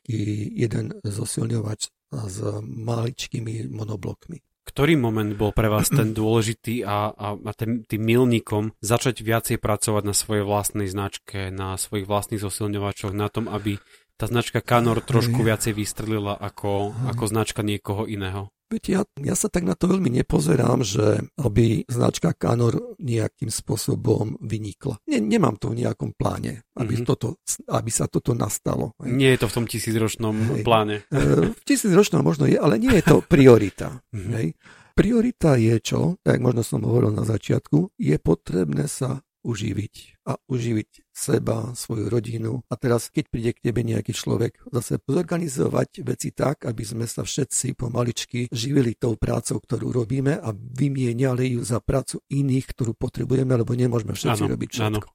[0.03, 4.43] nejaký jeden zosilňovač s maličkými monoblokmi.
[4.63, 9.57] Ktorý moment bol pre vás ten dôležitý a, a, a ten, tým milníkom začať viacej
[9.59, 13.79] pracovať na svojej vlastnej značke, na svojich vlastných zosilňovačoch, na tom, aby
[14.15, 18.52] tá značka Canor trošku viacej vystrelila ako, ako značka niekoho iného?
[18.71, 24.39] Viete, ja, ja sa tak na to veľmi nepozerám, že aby značka Canor nejakým spôsobom
[24.41, 24.97] vynikla.
[25.09, 27.07] Ne, nemám to v nejakom pláne, aby, mm-hmm.
[27.07, 27.37] toto,
[27.69, 28.97] aby sa toto nastalo.
[29.03, 30.63] Nie je to v tom tisícročnom hej.
[30.65, 31.05] pláne.
[31.13, 34.01] E, v tisícročnom možno je, ale nie je to priorita.
[34.09, 34.33] mm-hmm.
[34.39, 34.47] hej.
[34.93, 41.11] Priorita je čo, tak možno som hovoril na začiatku, je potrebné sa uživiť a uživiť
[41.13, 42.63] seba, svoju rodinu.
[42.71, 47.21] A teraz, keď príde k tebe nejaký človek, zase zorganizovať veci tak, aby sme sa
[47.27, 53.53] všetci pomaličky živili tou prácou, ktorú robíme a vymieniali ju za prácu iných, ktorú potrebujeme,
[53.53, 55.07] lebo nemôžeme všetci ano, robiť všetko.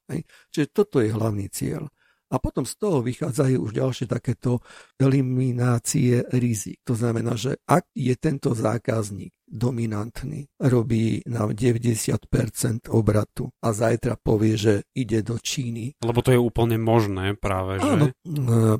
[0.54, 1.88] Čiže toto je hlavný cieľ.
[2.28, 4.60] A potom z toho vychádzajú už ďalšie takéto
[5.00, 6.84] eliminácie rizik.
[6.84, 14.60] To znamená, že ak je tento zákazník dominantný, robí nám 90% obratu a zajtra povie,
[14.60, 15.96] že ide do Číny.
[16.04, 17.88] Lebo to je úplne možné práve, že?
[17.88, 18.06] Áno,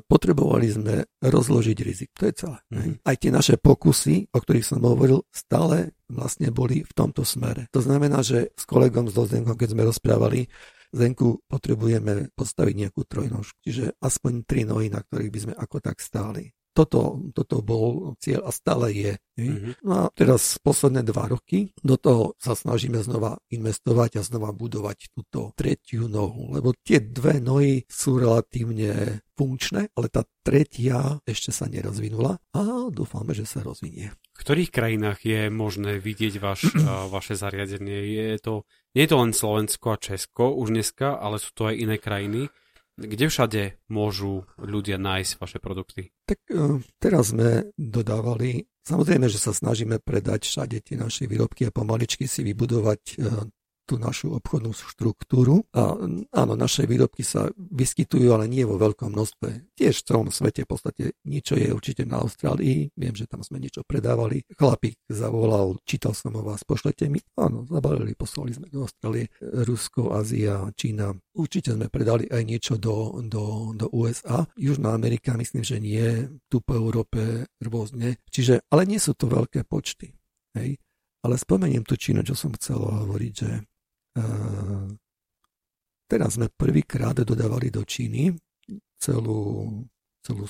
[0.05, 2.59] potrebovali sme rozložiť rizik, to je celé.
[2.69, 3.01] Mm.
[3.01, 7.65] Aj tie naše pokusy, o ktorých som hovoril, stále vlastne boli v tomto smere.
[7.73, 10.45] To znamená, že s kolegom z Dozdenkom, keď sme rozprávali,
[10.89, 16.01] Zenku potrebujeme postaviť nejakú trojnožku, čiže aspoň tri nohy, na ktorých by sme ako tak
[16.01, 16.49] stáli.
[16.73, 19.13] Toto, toto bol cieľ a stále je.
[19.39, 19.73] Mm-hmm.
[19.83, 25.15] No a teraz posledné dva roky do toho sa snažíme znova investovať a znova budovať
[25.15, 31.71] túto tretiu nohu, lebo tie dve nohy sú relatívne funkčné, ale tá tretia ešte sa
[31.71, 34.11] nerozvinula a dúfame, že sa rozvinie.
[34.35, 36.67] V ktorých krajinách je možné vidieť vaš,
[37.15, 38.03] vaše zariadenie?
[38.19, 41.75] Je to, nie je to len Slovensko a Česko už dneska, ale sú to aj
[41.79, 42.51] iné krajiny.
[42.99, 46.11] Kde všade môžu ľudia nájsť vaše produkty?
[46.27, 51.71] Tak uh, teraz sme dodávali, samozrejme, že sa snažíme predať všade tie naše výrobky a
[51.71, 53.47] pomaličky si vybudovať uh,
[53.89, 55.65] tú našu obchodnú štruktúru.
[55.73, 55.97] A
[56.29, 59.73] áno, naše výrobky sa vyskytujú, ale nie vo veľkom množstve.
[59.73, 62.93] Tiež v celom svete v podstate niečo je určite na Austrálii.
[62.93, 64.45] Viem, že tam sme niečo predávali.
[64.53, 67.17] Chlapík zavolal, čítal som o vás, pošlete mi.
[67.33, 71.17] Áno, zabalili, poslali sme do Austrálie, Rusko, Ázia, Čína.
[71.33, 74.45] Určite sme predali aj niečo do, do, do USA.
[74.53, 76.29] Južná Amerika myslím, že nie.
[76.45, 78.21] Tu po Európe rôzne.
[78.29, 80.13] Čiže, ale nie sú to veľké počty.
[80.53, 80.77] Hej.
[81.19, 83.49] Ale spomeniem tu Čínu, čo som chcel hovoriť, že
[86.09, 88.33] Teraz sme prvýkrát dodávali do Číny
[88.97, 89.67] celú,
[90.25, 90.45] celú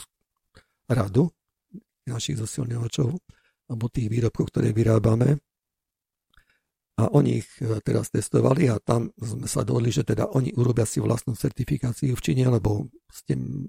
[0.88, 1.30] radu
[2.10, 3.12] našich zosilňovačov
[3.70, 5.38] alebo tých výrobkov, ktoré vyrábame.
[7.00, 10.84] a oni ich e, teraz testovali a tam sme sa dohodli, že teda oni urobia
[10.84, 12.92] si vlastnú certifikáciu v Číne, lebo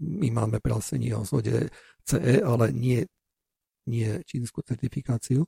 [0.03, 1.70] my máme prasenie o zhode
[2.03, 3.07] CE, ale nie,
[3.87, 5.46] nie čínsku certifikáciu.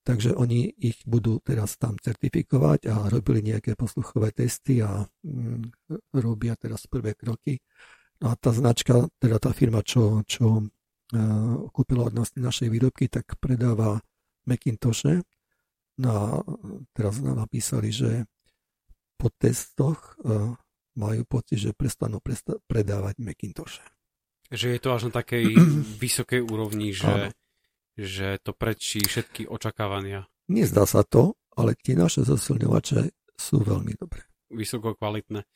[0.00, 6.56] Takže oni ich budú teraz tam certifikovať a robili nejaké posluchové testy a mm, robia
[6.56, 7.60] teraz prvé kroky.
[8.24, 13.12] No a tá značka, teda tá firma, čo, čo uh, kúpila od nás našej výrobky,
[13.12, 14.00] tak predáva
[14.48, 15.24] Macintoshe.
[16.00, 16.24] No a
[16.96, 18.24] teraz nám napísali, že
[19.20, 20.56] po testoch uh,
[20.96, 23.84] majú pocit, že prestanú presta- predávať Macintoshe.
[24.48, 25.44] Že je to až na takej
[26.04, 27.36] vysokej úrovni, že
[27.98, 30.28] že to prečí všetky očakávania.
[30.50, 34.26] Nezdá sa to, ale tie naše zosilňovače sú veľmi dobré.
[34.50, 35.46] Vysoko kvalitné.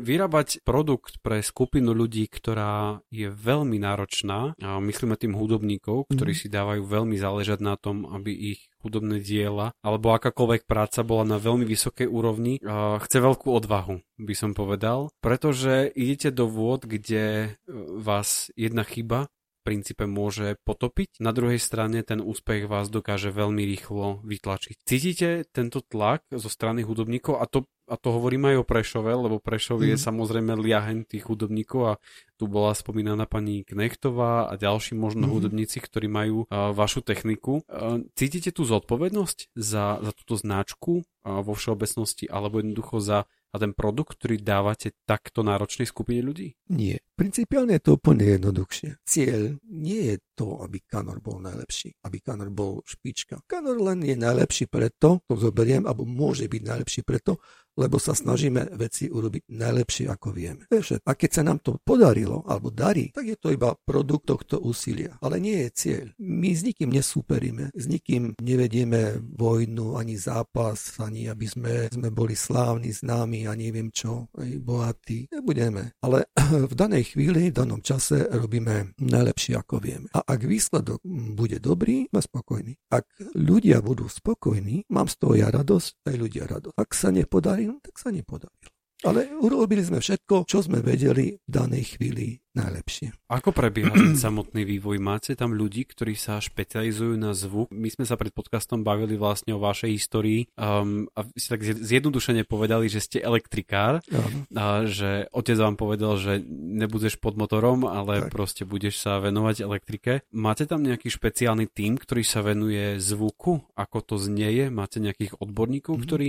[0.00, 6.40] Vyrábať produkt pre skupinu ľudí, ktorá je veľmi náročná, a myslíme tým hudobníkov, ktorí mm.
[6.40, 11.36] si dávajú veľmi záležať na tom, aby ich hudobné diela alebo akákoľvek práca bola na
[11.36, 12.56] veľmi vysokej úrovni,
[13.04, 17.52] chce veľkú odvahu, by som povedal, pretože idete do vôd, kde
[18.00, 19.28] vás jedna chyba
[19.62, 21.22] princípe môže potopiť.
[21.22, 24.82] Na druhej strane ten úspech vás dokáže veľmi rýchlo vytlačiť.
[24.82, 29.38] Cítite tento tlak zo strany hudobníkov a to, a to hovorím aj o Prešove, lebo
[29.38, 29.86] Prešov mm.
[29.94, 30.02] je mhm.
[30.02, 31.94] samozrejme liahen tých hudobníkov a
[32.36, 35.32] tu bola spomínaná pani Knechtová a ďalší možno mm.
[35.32, 37.62] hudobníci, ktorí majú uh, vašu techniku.
[37.70, 43.60] Uh, cítite tú zodpovednosť za, za túto značku uh, vo všeobecnosti alebo jednoducho za a
[43.60, 46.56] ten produkt, ktorý dávate takto náročnej skupine ľudí?
[46.72, 47.04] Nie.
[47.12, 49.04] Principiálne je to úplne jednoduchšie.
[49.04, 53.44] Cieľ nie je to, aby Kanor bol najlepší, aby Kanor bol špička.
[53.44, 57.38] Kanor len je najlepší preto, to zoberiem, alebo môže byť najlepší preto,
[57.76, 60.64] lebo sa snažíme veci urobiť najlepšie, ako vieme.
[61.06, 65.16] A keď sa nám to podarilo, alebo darí, tak je to iba produkt tohto úsilia.
[65.24, 66.06] Ale nie je cieľ.
[66.20, 72.36] My s nikým nesúperíme, s nikým nevedieme vojnu, ani zápas, ani aby sme, sme boli
[72.36, 75.28] slávni, známi a neviem čo, aj bohatí.
[75.32, 75.96] Nebudeme.
[76.04, 76.28] Ale
[76.70, 80.06] v danej chvíli, v danom čase robíme najlepšie, ako vieme.
[80.12, 81.00] A ak výsledok
[81.34, 82.72] bude dobrý, sme spokojní.
[82.92, 83.06] Ak
[83.36, 86.74] ľudia budú spokojní, mám z toho ja radosť, aj ľudia radosť.
[86.76, 88.72] Ak sa nepodarí, no tak sa nepodarilo.
[89.02, 93.16] Ale urobili sme všetko, čo sme vedeli v danej chvíli najlepšie.
[93.32, 95.00] Ako prebieha ten samotný vývoj?
[95.02, 97.72] Máte tam ľudí, ktorí sa špecializujú na zvuk?
[97.72, 102.44] My sme sa pred podcastom bavili vlastne o vašej histórii um, a si tak zjednodušene
[102.44, 104.04] povedali, že ste elektrikár,
[104.52, 108.30] a že otec vám povedal, že nebudeš pod motorom, ale tak.
[108.30, 110.12] proste budeš sa venovať elektrike.
[110.30, 113.64] Máte tam nejaký špeciálny tím, ktorý sa venuje zvuku?
[113.74, 114.68] Ako to znieje?
[114.68, 116.06] Máte nejakých odborníkov, mm-hmm.
[116.06, 116.28] ktorí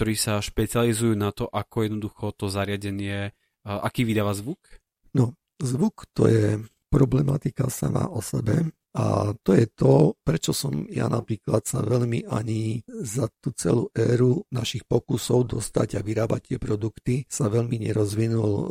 [0.00, 3.36] ktorí sa špecializujú na to, ako jednoducho to zariadenie,
[3.68, 4.56] aký vydáva zvuk?
[5.12, 6.56] No, zvuk to je
[6.88, 8.72] problematika sama o sebe.
[8.94, 14.42] A to je to, prečo som ja napríklad sa veľmi ani za tú celú éru
[14.50, 18.66] našich pokusov dostať a vyrábať tie produkty sa veľmi nerozvinul eh,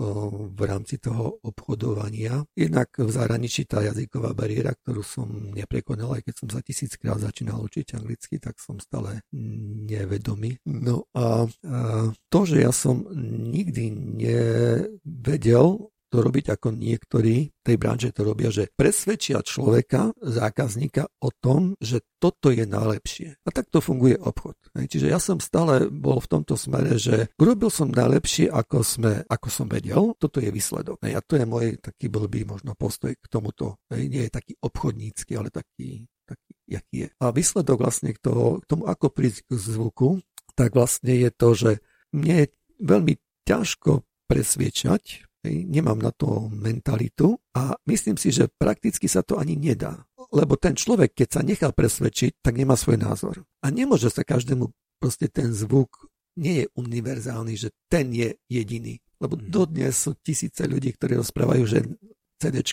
[0.51, 2.43] v rámci toho obchodovania.
[2.51, 7.63] Jednak v zahraničí tá jazyková bariéra, ktorú som neprekonal, aj keď som sa tisíckrát začínal
[7.63, 10.59] učiť anglicky, tak som stále nevedomý.
[10.67, 11.77] No a, a
[12.27, 13.07] to, že ja som
[13.51, 21.29] nikdy nevedel to robiť ako niektorí tej branže to robia, že presvedčia človeka, zákazníka o
[21.29, 23.37] tom, že toto je najlepšie.
[23.45, 24.57] A takto funguje obchod.
[24.73, 29.47] Čiže ja som stále bol v tomto smere, že urobil som najlepšie, ako, sme, ako
[29.53, 30.97] som vedel, toto je výsledok.
[31.05, 33.77] A to je môj taký blbý možno postoj k tomuto.
[33.93, 37.09] Nie je taký obchodnícky, ale taký, taký jaký je.
[37.21, 40.09] A výsledok vlastne k, toho, k tomu, ako prísť k zvuku,
[40.57, 41.71] tak vlastne je to, že
[42.13, 42.47] mne je
[42.81, 43.13] veľmi
[43.45, 50.03] ťažko presviečať nemám na to mentalitu a myslím si, že prakticky sa to ani nedá.
[50.35, 53.35] Lebo ten človek, keď sa nechá presvedčiť, tak nemá svoj názor.
[53.63, 58.99] A nemôže sa každému proste ten zvuk nie je univerzálny, že ten je jediný.
[59.19, 59.51] Lebo mm.
[59.51, 61.79] dodnes sú tisíce ľudí, ktorí rozprávajú, že
[62.39, 62.63] CD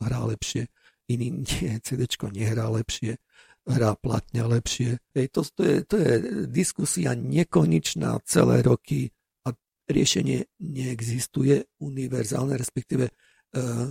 [0.00, 0.68] hrá lepšie,
[1.08, 3.16] iný nie, CD nehrá lepšie,
[3.64, 5.00] hrá platňa lepšie.
[5.16, 6.12] Ej, to, to, je, to je
[6.48, 9.12] diskusia nekonečná celé roky
[9.88, 13.12] riešenie neexistuje univerzálne, respektíve, e,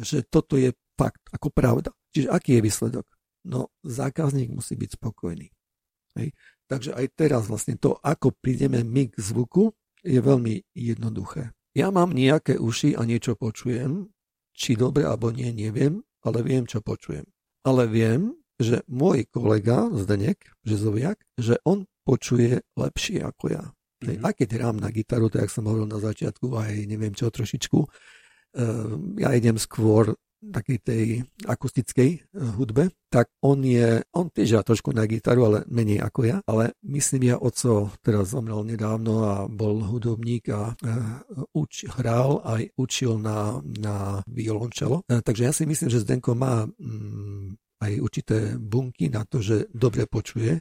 [0.02, 1.90] že toto je fakt, ako pravda.
[2.14, 3.06] Čiže aký je výsledok?
[3.44, 5.52] No, zákazník musí byť spokojný.
[6.18, 6.32] Hej.
[6.70, 11.56] Takže aj teraz vlastne to, ako prídeme my k zvuku, je veľmi jednoduché.
[11.74, 14.14] Ja mám nejaké uši a niečo počujem,
[14.54, 17.26] či dobre alebo nie, neviem, ale viem, čo počujem.
[17.66, 23.64] Ale viem, že môj kolega Zdenek Žezoviak, že on počuje lepšie ako ja.
[24.04, 24.28] Mm-hmm.
[24.28, 28.92] Aj keď hrám na gitaru, tak som hovoril na začiatku, aj neviem čo trošičku, uh,
[29.18, 30.14] ja idem skôr
[30.44, 31.06] takej tej
[31.48, 32.20] akustickej eh,
[32.60, 36.76] hudbe, tak on je, on tiež hrá trošku na gitaru, ale menej ako ja, ale
[36.84, 43.22] myslím, ja oco teraz zomrel nedávno a bol hudobník a uh, uč, hral aj učil
[43.22, 45.06] na, na violončelo.
[45.08, 49.70] Uh, takže ja si myslím, že Zdenko má um, aj určité bunky na to, že
[49.72, 50.60] dobre počuje.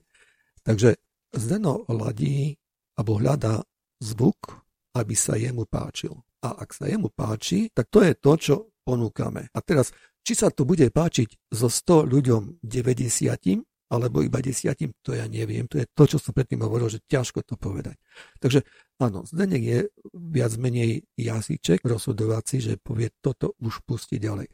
[0.63, 0.95] Takže
[1.33, 2.61] Zdeno ladí
[2.99, 3.63] alebo hľadá
[4.03, 4.61] zvuk,
[4.97, 6.13] aby sa jemu páčil.
[6.43, 9.47] A ak sa jemu páči, tak to je to, čo ponúkame.
[9.55, 9.95] A teraz,
[10.27, 14.75] či sa to bude páčiť zo 100 ľuďom 90, alebo iba 10,
[15.05, 15.69] to ja neviem.
[15.69, 18.01] To je to, čo som predtým hovoril, že ťažko to povedať.
[18.41, 18.65] Takže
[18.99, 19.79] áno, Zdenek je
[20.17, 24.49] viac menej jazyček rozhodovací, že povie toto už pustiť ďalej.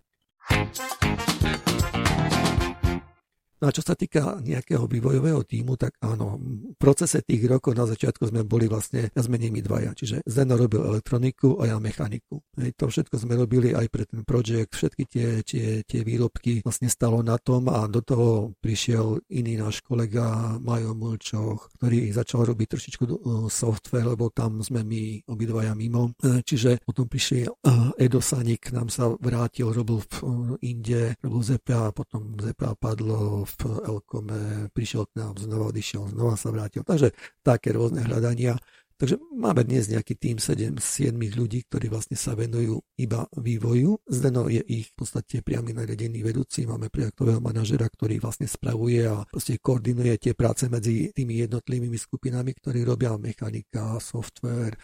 [3.58, 7.90] No a čo sa týka nejakého vývojového týmu, tak áno, v procese tých rokov na
[7.90, 9.90] začiatku sme boli vlastne ja menej my dvaja.
[9.98, 12.38] Čiže Zeno robil elektroniku a ja mechaniku.
[12.54, 16.86] Hej, to všetko sme robili aj pre ten projekt, všetky tie, tie, tie výrobky vlastne
[16.86, 22.66] stalo na tom a do toho prišiel iný náš kolega Majo Mulčoch, ktorý začal robiť
[22.70, 23.16] trošičku uh,
[23.50, 26.14] software, lebo tam sme my obidvaja mimo.
[26.22, 27.50] E, čiže potom prišiel
[27.98, 30.28] Edo Sanik, nám sa vrátil, robil v uh,
[30.62, 36.52] Inde, robil ZPA, potom ZPA padlo, v Elkome, prišiel k nám, znova odišiel, znova sa
[36.52, 36.84] vrátil.
[36.84, 38.60] Takže také rôzne hľadania.
[38.98, 44.02] Takže máme dnes nejaký tým 7, 7 ľudí, ktorí vlastne sa venujú iba vývoju.
[44.10, 46.66] Zdeno je ich v podstate priamy nariadený vedúci.
[46.66, 52.50] Máme projektového manažera, ktorý vlastne spravuje a proste koordinuje tie práce medzi tými jednotlivými skupinami,
[52.58, 54.74] ktorí robia mechanika, software,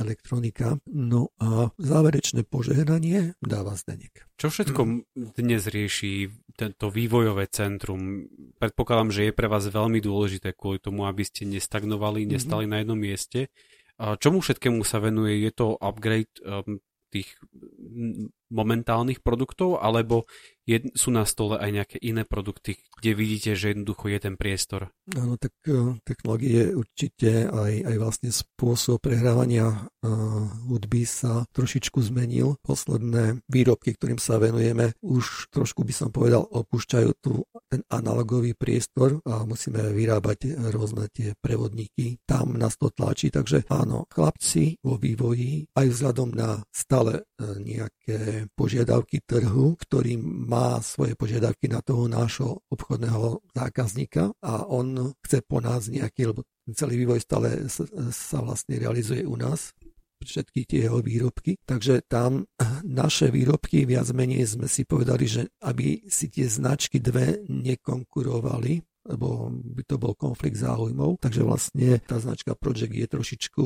[0.00, 0.80] elektronika.
[0.88, 4.28] No a záverečné požehnanie dáva Zdenek.
[4.40, 4.80] Čo všetko
[5.36, 8.28] dnes rieši tento vývojové centrum?
[8.56, 12.72] Predpokladám, že je pre vás veľmi dôležité kvôli tomu, aby ste nestagnovali, nestali mm-hmm.
[12.72, 13.40] na jednom mieste.
[13.98, 15.42] Čomu všetkému sa venuje?
[15.46, 16.82] Je to upgrade um,
[17.12, 17.28] tých
[18.52, 20.28] momentálnych produktov, alebo
[20.62, 24.94] je, sú na stole aj nejaké iné produkty, kde vidíte, že jednoducho je ten priestor?
[25.18, 32.62] Áno, tak uh, technológie určite aj, aj vlastne spôsob prehrávania uh, hudby sa trošičku zmenil.
[32.62, 39.18] Posledné výrobky, ktorým sa venujeme, už trošku by som povedal, opúšťajú tu ten analogový priestor
[39.26, 42.22] a musíme vyrábať rôzne tie prevodníky.
[42.22, 47.26] Tam nás to tlačí, takže áno, chlapci vo vývoji aj vzhľadom na stále
[47.60, 55.42] nejaké požiadavky trhu, ktorý má svoje požiadavky na toho nášho obchodného zákazníka a on chce
[55.42, 57.66] po nás nejaký, lebo celý vývoj stále
[58.14, 59.74] sa vlastne realizuje u nás,
[60.22, 61.58] všetky tie jeho výrobky.
[61.66, 62.46] Takže tam
[62.86, 68.78] naše výrobky viac menej sme si povedali, že aby si tie značky dve nekonkurovali,
[69.10, 71.18] lebo by to bol konflikt záujmov.
[71.18, 73.64] Takže vlastne tá značka Project je trošičku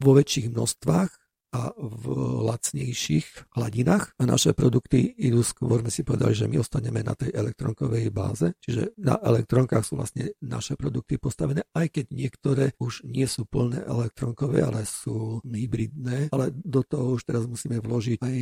[0.00, 2.04] vo väčších množstvách a v
[2.46, 4.14] lacnejších hladinách.
[4.18, 8.54] A naše produkty idú skôr, my si povedali, že my ostaneme na tej elektronkovej báze,
[8.62, 13.82] čiže na elektronkách sú vlastne naše produkty postavené, aj keď niektoré už nie sú plné
[13.86, 18.36] elektronkové, ale sú hybridné, ale do toho už teraz musíme vložiť aj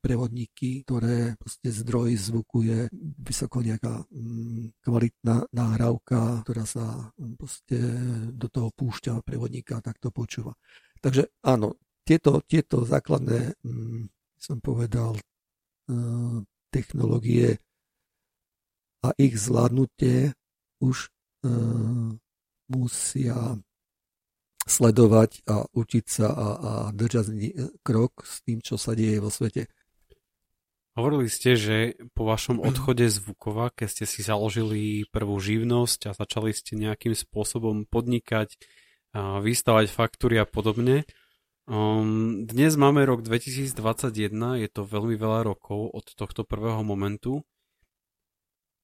[0.00, 2.78] prevodníky, ktoré proste zdroj zvuku je
[3.20, 7.78] vysoko nejaká mm, kvalitná náhrávka, ktorá sa mm, proste
[8.32, 10.56] do toho púšťa prevodníka a takto počúva.
[11.00, 11.80] Takže áno,
[12.10, 16.38] tieto, tieto základné, hm, som povedal, eh,
[16.74, 17.62] technológie
[19.06, 20.34] a ich zvládnutie
[20.82, 21.06] už
[21.46, 22.10] eh,
[22.66, 23.38] musia
[24.66, 27.26] sledovať a učiť sa a, a držať
[27.86, 29.70] krok s tým, čo sa deje vo svete.
[30.98, 36.16] Hovorili ste, že po vašom odchode z Vukova, keď ste si založili prvú živnosť a
[36.18, 38.58] začali ste nejakým spôsobom podnikať,
[39.16, 41.02] vystavať faktúry a podobne,
[41.70, 47.46] Um, dnes máme rok 2021, je to veľmi veľa rokov od tohto prvého momentu.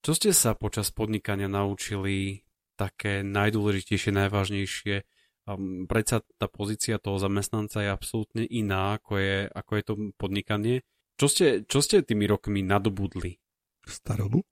[0.06, 2.46] Čo ste sa počas podnikania naučili
[2.78, 5.02] také najdôležitejšie, najvážnejšie?
[5.50, 10.86] Um, predsa tá pozícia toho zamestnanca je absolútne iná, ako je, ako je to podnikanie.
[11.18, 13.34] Čo ste, čo ste tými rokmi nadobudli?
[13.82, 14.46] Starobu?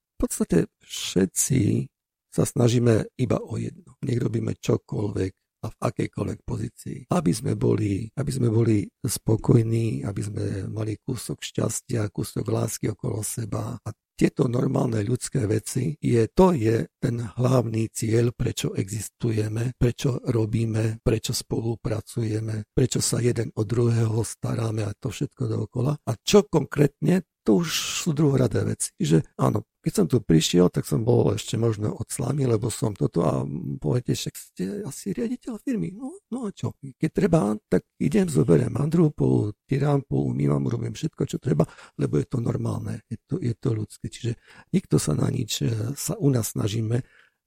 [0.00, 1.92] v podstate všetci
[2.32, 4.00] sa snažíme iba o jedno.
[4.00, 6.98] Nech robíme čokoľvek, a v akejkoľvek pozícii.
[7.14, 13.22] Aby sme boli, aby sme boli spokojní, aby sme mali kúsok šťastia, kúsok lásky okolo
[13.22, 20.20] seba a tieto normálne ľudské veci, je, to je ten hlavný cieľ, prečo existujeme, prečo
[20.22, 25.98] robíme, prečo spolupracujeme, prečo sa jeden od druhého staráme a to všetko dookola.
[26.06, 27.68] A čo konkrétne to už
[28.06, 28.94] sú druhoradé veci.
[28.98, 32.94] Že áno, keď som tu prišiel, tak som bol ešte možno od slamy, lebo som
[32.94, 33.42] toto a
[33.82, 35.90] poviete, však ste asi riaditeľ firmy.
[35.90, 36.78] No, no a čo?
[36.78, 41.66] Keď treba, tak idem, zoberiem andrúpu, tyrampu, umývam, robím všetko, čo treba,
[41.98, 44.06] lebo je to normálne, je to, je to ľudské.
[44.06, 44.32] Čiže
[44.70, 47.02] nikto sa na nič, e, sa u nás snažíme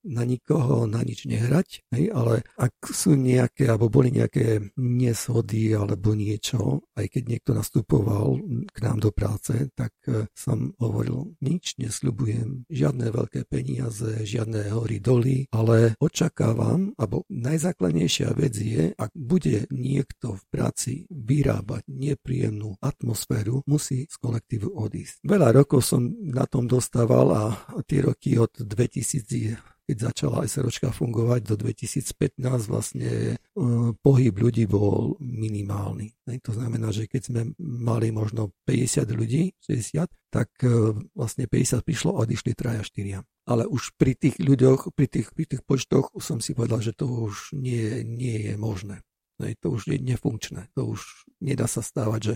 [0.05, 6.13] na nikoho na nič nehrať, hej, ale ak sú nejaké, alebo boli nejaké neshody alebo
[6.13, 8.37] niečo, aj keď niekto nastupoval
[8.69, 15.01] k nám do práce, tak e, som hovoril, nič nesľubujem, žiadne veľké peniaze, žiadne hory
[15.01, 23.65] doly, ale očakávam, alebo najzákladnejšia vec je, ak bude niekto v práci vyrábať nepríjemnú atmosféru,
[23.65, 25.25] musí z kolektívu odísť.
[25.25, 27.43] Veľa rokov som na tom dostával a
[27.89, 35.15] tie roky od 2000 keď začala SROčka fungovať do 2015, vlastne uh, pohyb ľudí bol
[35.21, 36.17] minimálny.
[36.41, 42.17] To znamená, že keď sme mali možno 50 ľudí, 60, tak uh, vlastne 50 prišlo
[42.17, 43.21] a odišli traja, štyria.
[43.45, 47.05] Ale už pri tých ľuďoch, pri tých, pri tých počtoch som si povedal, že to
[47.05, 49.05] už nie, nie je možné.
[49.35, 50.71] To už je nefunkčné.
[50.79, 52.35] To už nedá sa stávať, že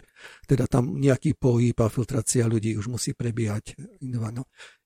[0.51, 3.79] teda tam nejaký pohyb a filtrácia ľudí už musí prebiehať.
[4.03, 4.43] No,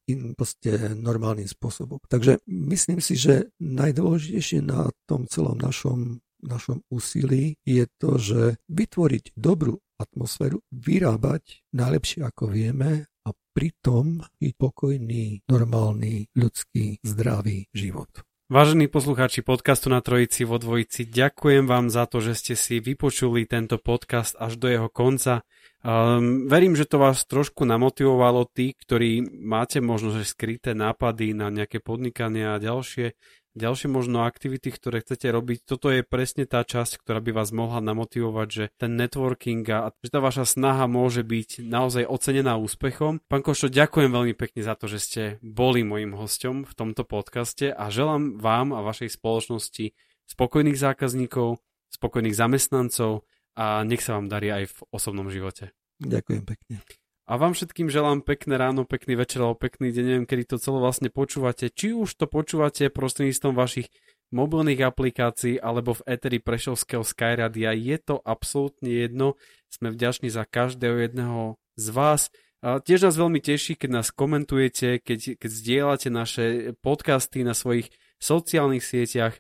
[0.10, 2.00] in, proste normálnym spôsobom.
[2.08, 9.36] Takže myslím si, že najdôležitejšie na tom celom našom, našom úsilí je to, že vytvoriť
[9.38, 18.12] dobrú atmosféru, vyrábať najlepšie ako vieme a pritom byť pokojný, normálny, ľudský, zdravý život.
[18.54, 23.50] Vážení poslucháči podcastu na Trojici vo Dvojici, ďakujem vám za to, že ste si vypočuli
[23.50, 25.42] tento podcast až do jeho konca.
[25.82, 31.50] Um, verím, že to vás trošku namotivovalo tí, ktorí máte možno že skryté nápady na
[31.50, 33.18] nejaké podnikania a ďalšie,
[33.54, 35.66] ďalšie možno aktivity, ktoré chcete robiť.
[35.66, 40.10] Toto je presne tá časť, ktorá by vás mohla namotivovať, že ten networking a že
[40.10, 43.22] tá vaša snaha môže byť naozaj ocenená úspechom.
[43.30, 47.70] Pán Košo, ďakujem veľmi pekne za to, že ste boli mojim hostom v tomto podcaste
[47.70, 49.94] a želám vám a vašej spoločnosti
[50.24, 51.62] spokojných zákazníkov,
[51.94, 55.78] spokojných zamestnancov, a nech sa vám darí aj v osobnom živote.
[56.02, 57.03] Ďakujem pekne.
[57.24, 60.84] A vám všetkým želám pekné ráno, pekný večer alebo pekný deň, neviem, kedy to celé
[60.84, 61.72] vlastne počúvate.
[61.72, 63.88] Či už to počúvate prostredníctvom vašich
[64.36, 69.40] mobilných aplikácií alebo v eteri Prešovského Skyradia, je to absolútne jedno.
[69.72, 72.28] Sme vďační za každého jedného z vás.
[72.64, 76.46] A tiež nás veľmi teší, keď nás komentujete, keď, keď zdieľate naše
[76.80, 77.92] podcasty na svojich
[78.24, 79.36] sociálnych sieťach,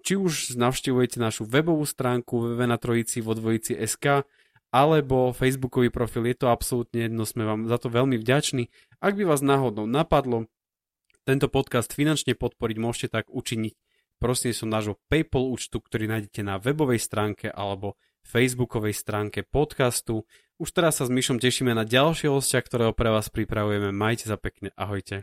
[0.00, 4.24] či už navštevujete našu webovú stránku www na trojici vo dvojici SK,
[4.68, 8.68] alebo facebookový profil, je to absolútne jedno, sme vám za to veľmi vďační.
[9.00, 10.46] Ak by vás náhodou napadlo
[11.24, 13.74] tento podcast finančne podporiť, môžete tak učiniť
[14.50, 17.94] som nášho PayPal účtu, ktorý nájdete na webovej stránke alebo
[18.26, 20.26] facebookovej stránke podcastu.
[20.58, 23.94] Už teraz sa s Myšom tešíme na ďalšieho hostia, ktorého pre vás pripravujeme.
[23.94, 25.22] Majte sa pekne, ahojte.